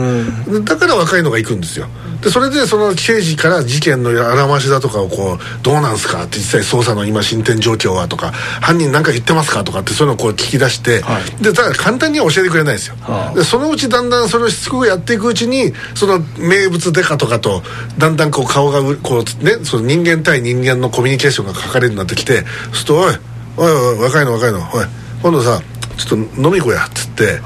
[0.64, 1.88] だから若いのが行くんですよ。
[2.22, 6.24] でそれでその刑事から事件のあらましだとかをこうどうなんすか？
[6.24, 9.64] って実際捜査の今進展状況はとか犯人なんか言ってますか？
[9.64, 11.02] とかってそういうのをこう聞き出して、
[11.42, 12.96] でただ簡単には教えてくれないですよ、
[13.36, 17.64] でそのうちだんだんそれをしつこくやっていくうちにその名物デカとかと
[17.98, 23.14] だんだんこう顔がうこうねその人間対人間のコミュニケーションが書かれるようになってきてそうするとおい
[23.58, 24.86] おいおい若いの若いのおい
[25.22, 25.62] 今度さ
[25.98, 27.40] ちょっと飲み行こうやっつって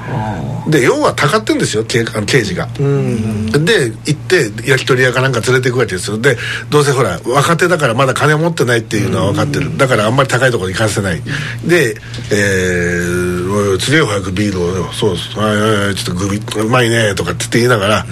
[0.68, 2.66] で要はたかってんですよ刑あの刑事が。
[2.66, 6.18] で行って焼き鳥屋かなんか連れて行くわけですよ。
[6.18, 6.36] で
[6.68, 9.76] どうせほら若手だからまだ金持ってないっていうのは分かってる。
[9.78, 11.22] だからあんまり高いところに行かせない。
[11.64, 11.96] で
[12.30, 18.06] 「えー、おい釣れよ早くビールをよそうですはいはいはいちょっとグビうまいね」とかって言いながら。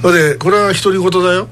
[0.00, 1.48] それでこれは独り言だよ。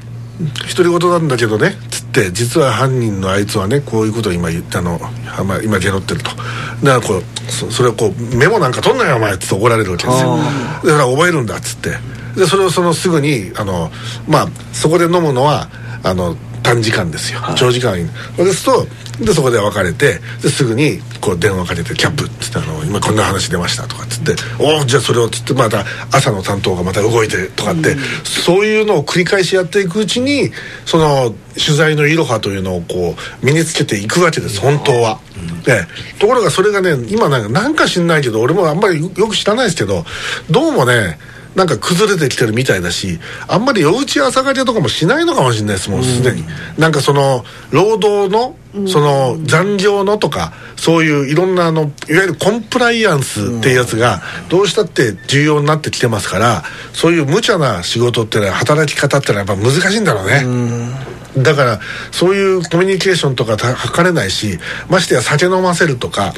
[0.75, 1.77] 独り言なんだけどね。
[1.91, 5.01] つって実は犯人のあいつはねこういうことを今言ったの
[5.39, 6.31] あまあ今ゲロってると。
[6.31, 6.45] だか
[6.83, 10.37] らこうそそれをこうメモなんか取んなよお前っつって怒られるわけですよ。
[10.37, 11.97] だから覚えるんだっつって。
[12.37, 13.91] でそれをそのすぐにあの
[14.29, 15.69] まあそこで飲むのは
[16.03, 17.41] あの短時間ですよ。
[17.57, 17.97] 長時間。
[18.37, 18.87] ですと
[19.21, 30.51] でそこで別れてですぐにこう電話かけて「キャップ」っつってあの「今こんな話出ました」とかっつって「おおじゃあそれを」っつってまた朝の担当がまた動いてとかって、そういうのを繰り返しやっていくうちに
[30.87, 35.21] その取材のいろはというのをこう身につけていくわけです本当は。
[35.65, 35.87] で
[36.19, 40.05] ところがそれがね今なんかなんか知んないけど俺もあんまりよく知らないですけど
[40.51, 41.19] どうもね
[41.55, 46.45] なんか崩れてきてるみたいだしあんまり夜打ち朝がけとかもしないのかもしれないですもうすでに、
[46.79, 48.57] なんかその労働の
[48.89, 56.63] その残業のとかそういういろんなあのいわゆるコンプライアンスっていうやつがどうしたって重要になってきてますから
[56.95, 60.43] そういう無茶な仕事ってのは働き方ってのはやっぱ難しいんだろうね、
[61.37, 66.33] だからそういうコミュニケーションとかた測れないしましてや酒飲ませるとか、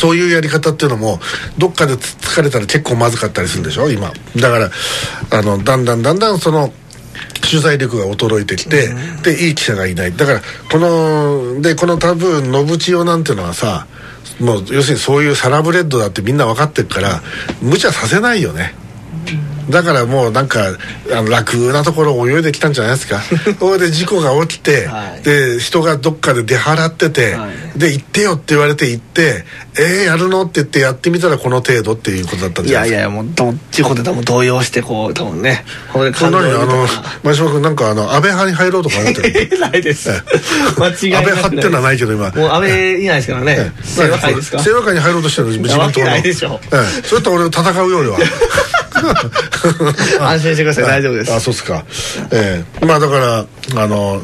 [0.00, 1.20] そういうやり方っていうのも
[1.58, 3.90] どっかでつ疲れたら結構まずかったりするでしょ？
[3.90, 4.10] 今。
[4.36, 4.70] だから
[5.38, 6.72] あのだんだんだんだんその
[7.42, 8.88] 取材力が衰えてきて、
[9.22, 10.16] でいい記者がいない。
[10.16, 13.86] だからこのでこの多分信千代なんていうのはさ
[14.40, 17.20] もう要するにそういうサラブレッドだってみんな分かってるから
[17.60, 18.74] 無茶させないよね
[19.70, 20.76] だからもうなんか
[21.12, 23.20] あの楽なところを泳いできたんじゃないですか。
[23.58, 25.22] それで事故が起きて、はい。
[25.22, 27.78] で人がどっかで出払ってて、はい。
[27.78, 29.44] で行ってよって言われて行って
[29.78, 33.02] 「えー、やるの?」って言ってやってみたらこの程度っていうことだったんいじゃないですか。
[33.02, 36.86] やいやもうど事故で多分動揺してこう多分ねこれでそんなにあの
[37.22, 42.30] 前島君なんかあの安倍派に入ろうとか思ってるたないです間違いなく安倍派ってのはないけど今。
[42.30, 42.70] もう安倍
[43.02, 43.72] いないですからね。
[43.94, 44.58] 清和会ですか？
[44.58, 46.06] 清和会に入ろうとしてる自民党の。
[46.06, 46.60] ないでしょ。
[46.72, 47.06] ええ。
[47.06, 48.18] そうやったら俺戦うよ俺は
[50.20, 50.84] 安心してください。
[50.84, 51.32] 大丈夫です。
[51.32, 51.84] あそうっすか。
[52.30, 52.86] ええ。
[52.86, 54.22] まあだからあの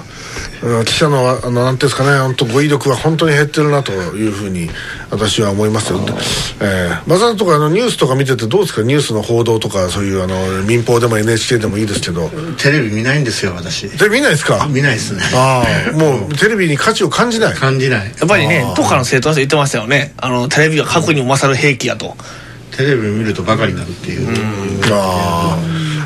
[0.63, 4.69] うん記者のあのなんていうんですかね本当語彙力は本当に減ってるなというふうに
[5.11, 6.01] 私は思いますよ。
[6.61, 6.97] ええ。
[7.07, 8.83] まさとかあのニュースとか見ててどうですか？
[8.83, 12.31] ニュースの報道とかそういうあの民放でも NHK でもいいですけど。
[12.59, 13.89] テレビ見ないんですよ私。
[13.89, 14.67] で見ないですか？
[14.71, 15.23] 見ないですね。
[15.35, 17.55] ああもうテレビに価値を感じない。
[17.55, 18.07] 感じない。
[18.19, 20.13] やっぱりねどっかの政党の人言ってましたよね。
[20.19, 22.17] あのテレビは核にも勝る兵器やと
[22.77, 24.29] テレビ見るとバカになるっていう。
[24.93, 25.59] あ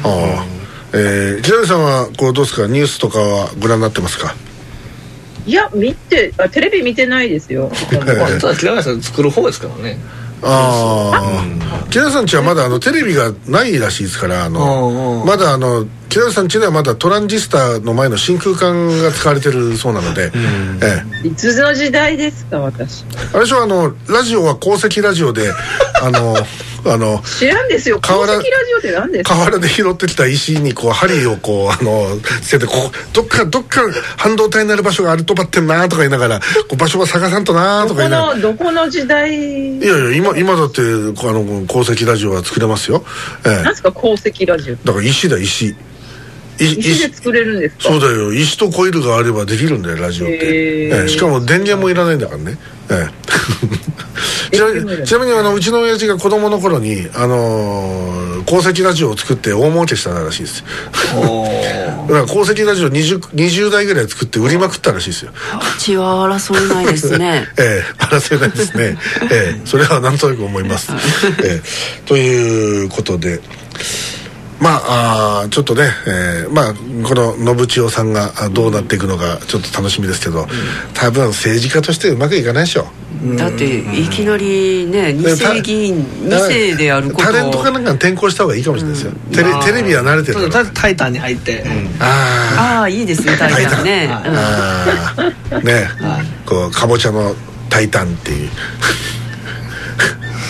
[0.04, 0.46] あああ
[0.92, 2.66] えー、木南さんはこうどうですか？
[2.66, 4.34] ニュースとかはご覧になってますか？
[5.46, 7.70] いいや見てあテレビ見てないですよ。
[7.92, 9.98] まあただ平林さん作る方ですからね。
[10.42, 14.60] ああ木田さんちはまだあのテレビがないらしいですからあうんうん。
[15.20, 20.32] のまだあの木田さんちではまだトランジスタの前の真空管が使われてるそうなので、
[20.82, 23.04] ええ、いつの時代ですか私。
[23.32, 25.52] あれでしょあのラジオは鉱石ラジオで
[26.02, 26.36] あの
[26.84, 28.00] あの知らんですよ。
[28.00, 29.34] 河原鉱石ラジオって何ですか？
[29.34, 33.82] 河原で拾ってきた石にこう針をこうあのつけてこうどっかどっか
[34.16, 38.34] 半導体になる場所があるとばってんなとか言いながらこう場所は探さんとなとどこか言いながら。
[38.34, 39.78] のどこの時代？
[39.78, 43.04] いやいや今今だってあの鉱石ラジオは作れますよ、
[43.46, 43.62] ええ。
[43.62, 45.66] なんすか鉱石ラジオだから石だ石。
[45.68, 45.74] い
[46.64, 47.82] 石で作れるんですか？
[47.84, 48.32] そうだよ。
[48.32, 51.08] 石とコイルがあればできるんだよラジオって、ええ。
[51.08, 52.58] しかも電源もいらないんだからね、
[52.90, 53.08] え
[54.52, 60.64] え、 ちなみにちなみにあのうちの親父が子供の頃に、あのー鉱石ラジオを作って大儲けしたらしいです
[61.14, 61.44] お
[62.08, 65.32] だから鉱石ラジオ 20, 20台ぐらい作って売りまくったらしいですよ。
[65.78, 67.46] 血は争えないですね。
[67.60, 68.04] ええ。
[68.04, 68.96] 争えないですね。
[69.30, 69.60] ええ。
[69.66, 70.90] それはなんとなく思います、
[71.44, 71.62] ええ。
[72.06, 73.40] ということで
[74.60, 74.80] ま
[75.44, 80.46] あちょっとね、えーまあこの信千代さんがあどうなっていくのかちょっと楽しみですけど、
[80.92, 82.86] 多分政治家としてうまくいかないでしょ
[83.38, 90.50] だっていきなりね二世議員二世であることタレントかなんかに転向した方がいいかもしれないですよ、テレテレビは慣れてるから。
[90.50, 91.64] ただタイタンに入って、
[91.98, 93.84] あああいいですねタイタン。
[93.84, 94.08] ね。
[94.10, 94.14] ー。
[94.14, 95.88] あーね。
[96.44, 97.34] こうかぼちゃの
[97.70, 98.50] 「タイタン」っていう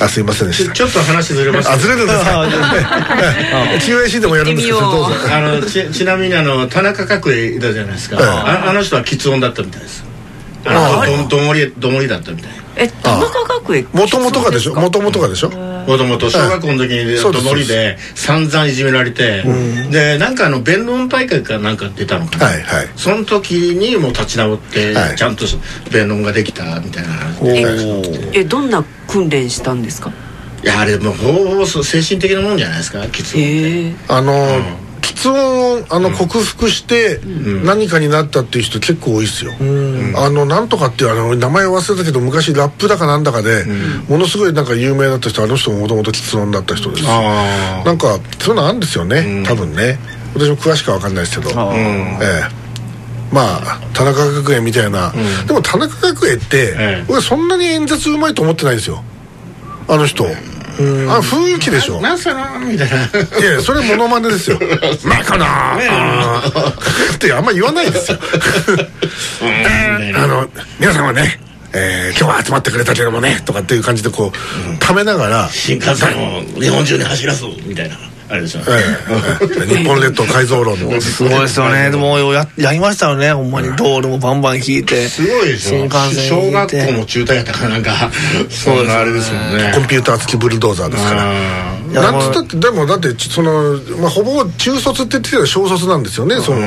[0.00, 0.72] あすいませんでした。
[0.72, 4.90] ちょっと話ずれますあずれるんですか？QAC でもやるんですけどどう。
[4.92, 10.09] ぞあのちちなみにあの田中角栄いたじゃないですか、ああの人は喫音だったみたいです
[10.66, 12.50] あどどもりどもりだったみたい。
[12.76, 14.74] え田中角栄もともとがでしょ？
[14.74, 15.50] もともとがでしょ？
[15.50, 19.42] もともと小学校の時にどもりで散々いじめられて、
[19.90, 22.88] でなんかあの弁論大会かなんか出たのかな、はいはい。
[22.96, 25.16] その時にもう立ち直って、はい。
[25.16, 25.44] ちゃんと
[25.90, 27.10] 弁論ができたみたいな
[28.32, 30.12] えどんな訓練したんですか？
[30.62, 33.00] いやあれもうほぼ精神的なもんじゃないですか？
[33.00, 34.32] 喫音へえあの
[35.14, 37.20] 喫音をあの克服して
[37.64, 39.52] 何かになったっていう人結構多いですよ。
[40.16, 43.64] あのなんとかっていうあの名前忘れたけど昔ラップだかなんだかで
[44.08, 49.98] ものすごいなんか有名だった人あの人ももともと喫音だった人ですあなんかそういうのあるんですよね多分ね。
[50.34, 51.72] 私も詳しくは分かんないですけど。
[51.72, 52.60] ええ。
[53.32, 55.12] まあ田中角栄みたいな、
[55.46, 57.04] でも田中角栄って、ええ。
[57.08, 59.02] 俺そんなに演説うまいと思ってないですよ。
[59.88, 60.24] あの人、
[61.08, 62.00] あ雰囲気でしょ。
[62.00, 62.96] なんすかなみたいな。
[62.96, 64.58] いやそれモノマネですよ
[65.04, 67.14] 「まあかなあー。
[67.14, 68.18] ってあんま言わないですよ。
[70.16, 71.40] あの皆さんはね
[71.72, 77.96] えー今日は集まってくれたけどもねとかっていう感じでこうためながら新幹線を日本中に走らすみたいな
[78.30, 78.62] あれでしょ、え
[79.60, 79.66] え。
[79.66, 81.00] 日本列島改造論の。
[81.00, 81.90] すごいですよね。
[81.90, 83.32] でもややりましたよね。
[83.32, 83.74] ほんまに。
[83.76, 85.08] 道路もバンバン引いて。
[85.08, 85.70] すごいでしょ。
[85.70, 88.10] 新幹線小学校も中退やったからなんか
[88.48, 89.72] そんなあれですもんね。
[89.74, 91.32] コンピューター付きブルドーザーですから
[91.92, 96.60] なんつったってでもだってその、まあ、ほぼ中卒って言ってたら小卒なんですよねその。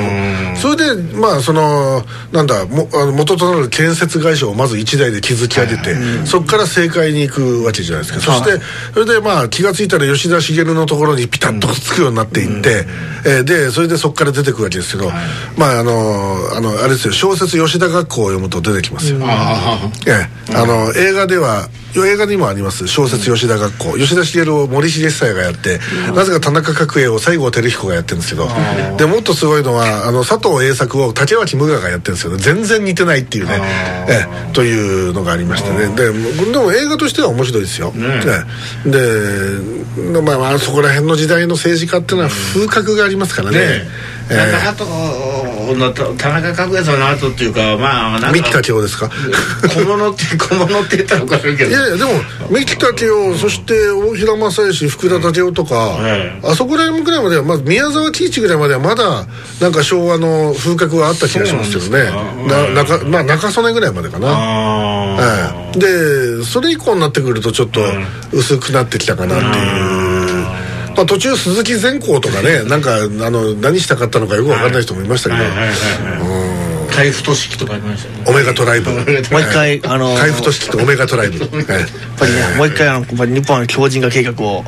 [0.56, 2.02] それでまあその
[2.32, 5.94] なんだもあの元となる建設会社をまず一台で築き上げて
[6.26, 8.20] そこから政界に行くわけじゃないですか。
[8.20, 12.84] そしてそれでまあ気が付いたら吉田茂のところにピタッとつくようになっていって、
[13.26, 15.10] えーでそれでそこから出てくるわけですけど、
[15.56, 25.80] まああのあのあれですよ小説吉田学校を読むと出てきますよ、あええ、あの映画では映画にもあります小説吉田学校、吉田茂を森重久彌がやって、
[26.14, 28.48] なぜか田中角栄を西郷輝彦がやってるんですけど
[28.96, 33.60] でもっとすごいのはあの佐藤栄作を竹脇無我がやってるんですけど全然似てないっていうね、
[34.08, 35.94] ええ、というのがありましてね。
[35.94, 36.12] で
[36.52, 38.22] でも映画としては面白いですよ、え
[38.86, 38.90] え。
[38.90, 43.58] でまあまあそこら辺の時代の政治家っていうのは風格がありますからね。
[43.58, 43.64] ね
[44.30, 44.36] ええ。
[44.36, 44.84] なんかあと
[45.74, 49.10] の田中角栄さんの後っていうかまあなん三木か武夫ですか？
[49.74, 51.70] 小物って小物って言ったら怒られるけど。
[51.70, 52.10] いやいやでも
[52.50, 59.26] 三木武夫そして大平正義福田武夫とか、えあそこら辺ぐらいまでは、まあ、宮沢喜一ぐらいまではまだ
[59.60, 62.10] なんか昭和の風格はあった気がしますけどね
[62.74, 66.38] な中まあ中曽根ぐらいまでかな、あええ。
[66.38, 67.80] でそれ以降になってくるとちょっと
[68.32, 69.93] 薄くなってきたかなっていう。
[70.96, 75.42] まあ、途中鈴木善光とかね なんかあの何したかったのかよく分かんない人もいましたけど、
[76.94, 78.24] 海部俊樹とかありましたよね。
[78.26, 78.90] オメガトライブ。
[78.94, 81.72] もう一回あの海部俊樹とオメガトライブ、 ええ。
[81.72, 84.64] やっぱりねもう一回あのやっぱり日本の強靭化計画を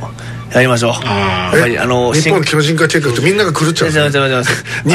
[0.53, 0.91] やりましょう。
[1.05, 3.97] あやっぱりあの日本強靭化計画ってみんなが狂っちゃう日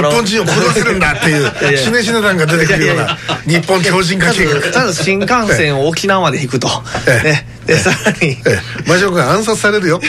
[0.03, 1.79] 本人を殺せるんだっていういやいや。
[1.79, 4.83] 死ね死ね団が出てくるような日本強靭化計画。
[4.83, 6.69] まず新幹線を沖縄まで引くと、
[7.07, 7.29] ええ。
[7.29, 8.33] ね、でさらに。
[8.33, 8.89] ええ。
[8.89, 10.01] 魔女が暗殺されるよ。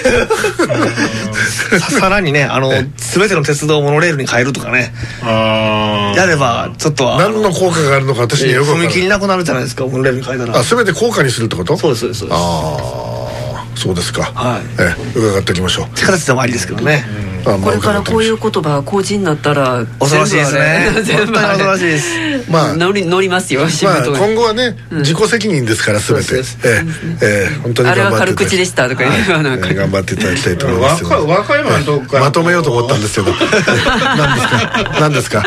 [1.79, 4.93] ささらにねあの全ての鉄道をモノレールに変えるとかね。
[5.21, 10.57] ああやればちょっとは何の効果があるのか私にはよく踏切なくなるじゃないですかモノレールに変えたら。
[10.57, 11.77] あ全て効果にするってこと？
[11.77, 12.27] そうですそうです。
[12.31, 14.23] ああそうですか。
[14.23, 14.61] はい。
[14.79, 15.19] ええ。
[15.19, 15.85] 伺っておきましょう。
[15.87, 17.03] って形でもありですけどね。
[17.05, 20.91] あまあこれからこういう言葉が公示になったら恐ろしいですね。
[21.03, 21.57] 全部あれ。
[21.57, 22.51] 本当に恐ろしいです。
[22.51, 26.35] まあ乗り乗りますよ仕まあ今後はね自己責任ですから全て。
[26.35, 26.83] え
[27.21, 34.99] えええ本当にあれは頑張っていただき軽口でしたとか頑張っていただきたいと思います和歌和歌山のとこからまとめようと思ったんですけど 何ですか？
[34.99, 35.43] 何ですか？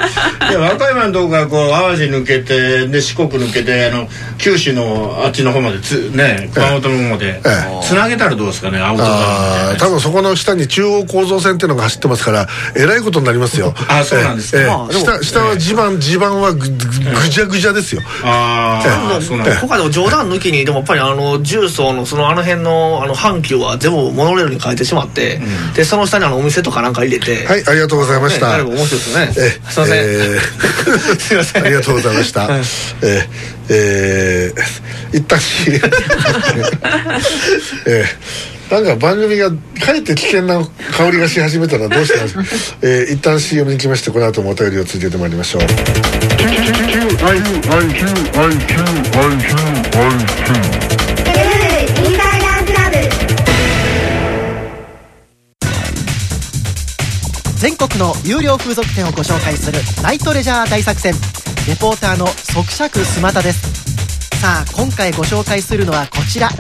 [0.51, 7.87] いや和歌山のとこからこう淡路抜けてで四国抜けてあの九州のあっちの方までつね熊本の方までええ。
[7.87, 13.75] つなげたらどうですかねアウトドアみたいなやつああ多分そこの下に中央構造線っていうのが走ってますからえらいことになりますよ。
[13.89, 14.59] あそうなんですか。
[14.59, 18.03] ええまあでも下下は地盤地盤はぐぐぐじゃぐじゃですよ。
[18.23, 19.57] ああそうなんだ。
[19.57, 25.41] 今回でも冗談抜きにでもやっぱりあの重曹のそのあの辺のあの阪急は全部モノレールに変えてしまって、
[25.75, 28.57] でその下にあのお店とかなんか入れてはいありがとうございました。
[28.59, 29.33] ね面白いですよね。
[29.37, 30.41] えすいません、えー
[31.21, 31.65] すいません。
[31.65, 32.41] ありがとうございました。
[32.47, 32.61] はい。
[33.03, 33.37] えー
[33.69, 34.63] えー
[35.13, 35.39] 一旦
[37.87, 40.61] えーなんか番組がかえって危険な
[40.97, 45.63] 香りがし始めたらどうしたらいいですか、 えー、一旦 CM に来ましてこの後もお便りを続けてまいりましょう。
[57.59, 61.15] 全国の有料風俗店をご紹介するナイトレジャー大作戦。
[61.67, 66.51] レポーターの即尺スマタですさあ今回ご紹介するのはこちら。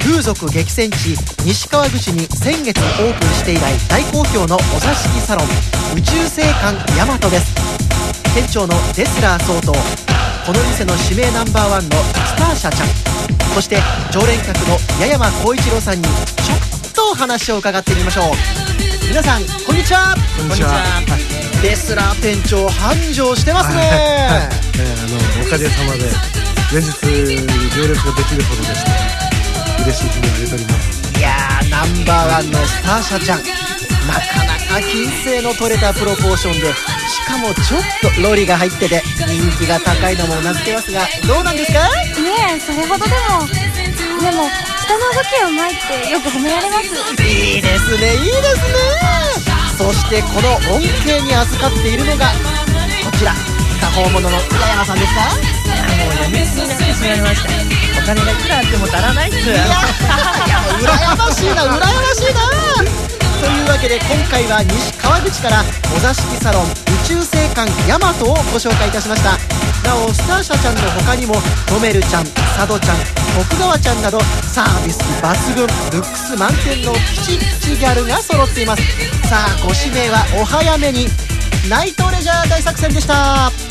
[0.00, 1.14] 風俗激戦地
[1.44, 5.46] 西川口に先月オープンして以来大好評のお座敷サロン
[5.96, 7.54] 宇宙星館ヤマトです。
[8.34, 9.72] 店長のデスラー総統
[10.46, 13.78] この店の指名ナンバーワンのスターシャちゃんそして
[14.10, 16.12] 常連客の八山浩一郎さんにちょ
[16.90, 18.69] っとお話を伺ってみましょう。
[19.10, 20.14] 皆さんこんにちは。
[20.38, 20.70] こんにちは。
[21.62, 26.06] デスラー店長繁盛してますね、えーあのおかげさまで
[26.72, 26.94] 連日
[27.74, 28.90] 行列ができるほどでして
[29.82, 31.18] 嬉しい日にあげております。
[31.18, 33.38] いやーナンバーワンのスターシャちゃん。
[33.40, 41.80] なかなか金星の取れたプロポーションでしかもちょっとロリが入ってて人気が高いのもうなずけますがどうなんですか？
[42.22, 43.16] ねえそれほどでも。
[44.20, 44.48] でも
[44.90, 46.90] 下の動きがうまいってよく褒められます。
[47.22, 49.78] いいですねいいですね。
[49.78, 52.34] そしてこの恩恵に預かっているのがこ
[53.16, 53.32] ちら
[53.80, 55.30] 過方者の八山さんですか？
[55.30, 57.48] もうやみつきになってしまいました
[58.02, 62.42] お金がいくらあっても足らないっすいやいやもう羨ましいな羨ましいな
[63.40, 65.62] というわけで今回は西川口から
[65.96, 66.66] お座敷サロン宇
[67.06, 69.38] 宙星館ヤマトをご紹介いたしました
[69.84, 71.34] なおスターシャちゃんの他にも
[71.66, 72.24] トメルちゃん
[72.56, 72.96] 佐渡ちゃん
[73.48, 78.82] 徳川ちゃんなどサービス抜群ルックス満点のピチピチギャルが揃っています。
[79.28, 81.06] さあご指名はお早めに
[81.68, 83.69] ナイトレジャー大作戦でした。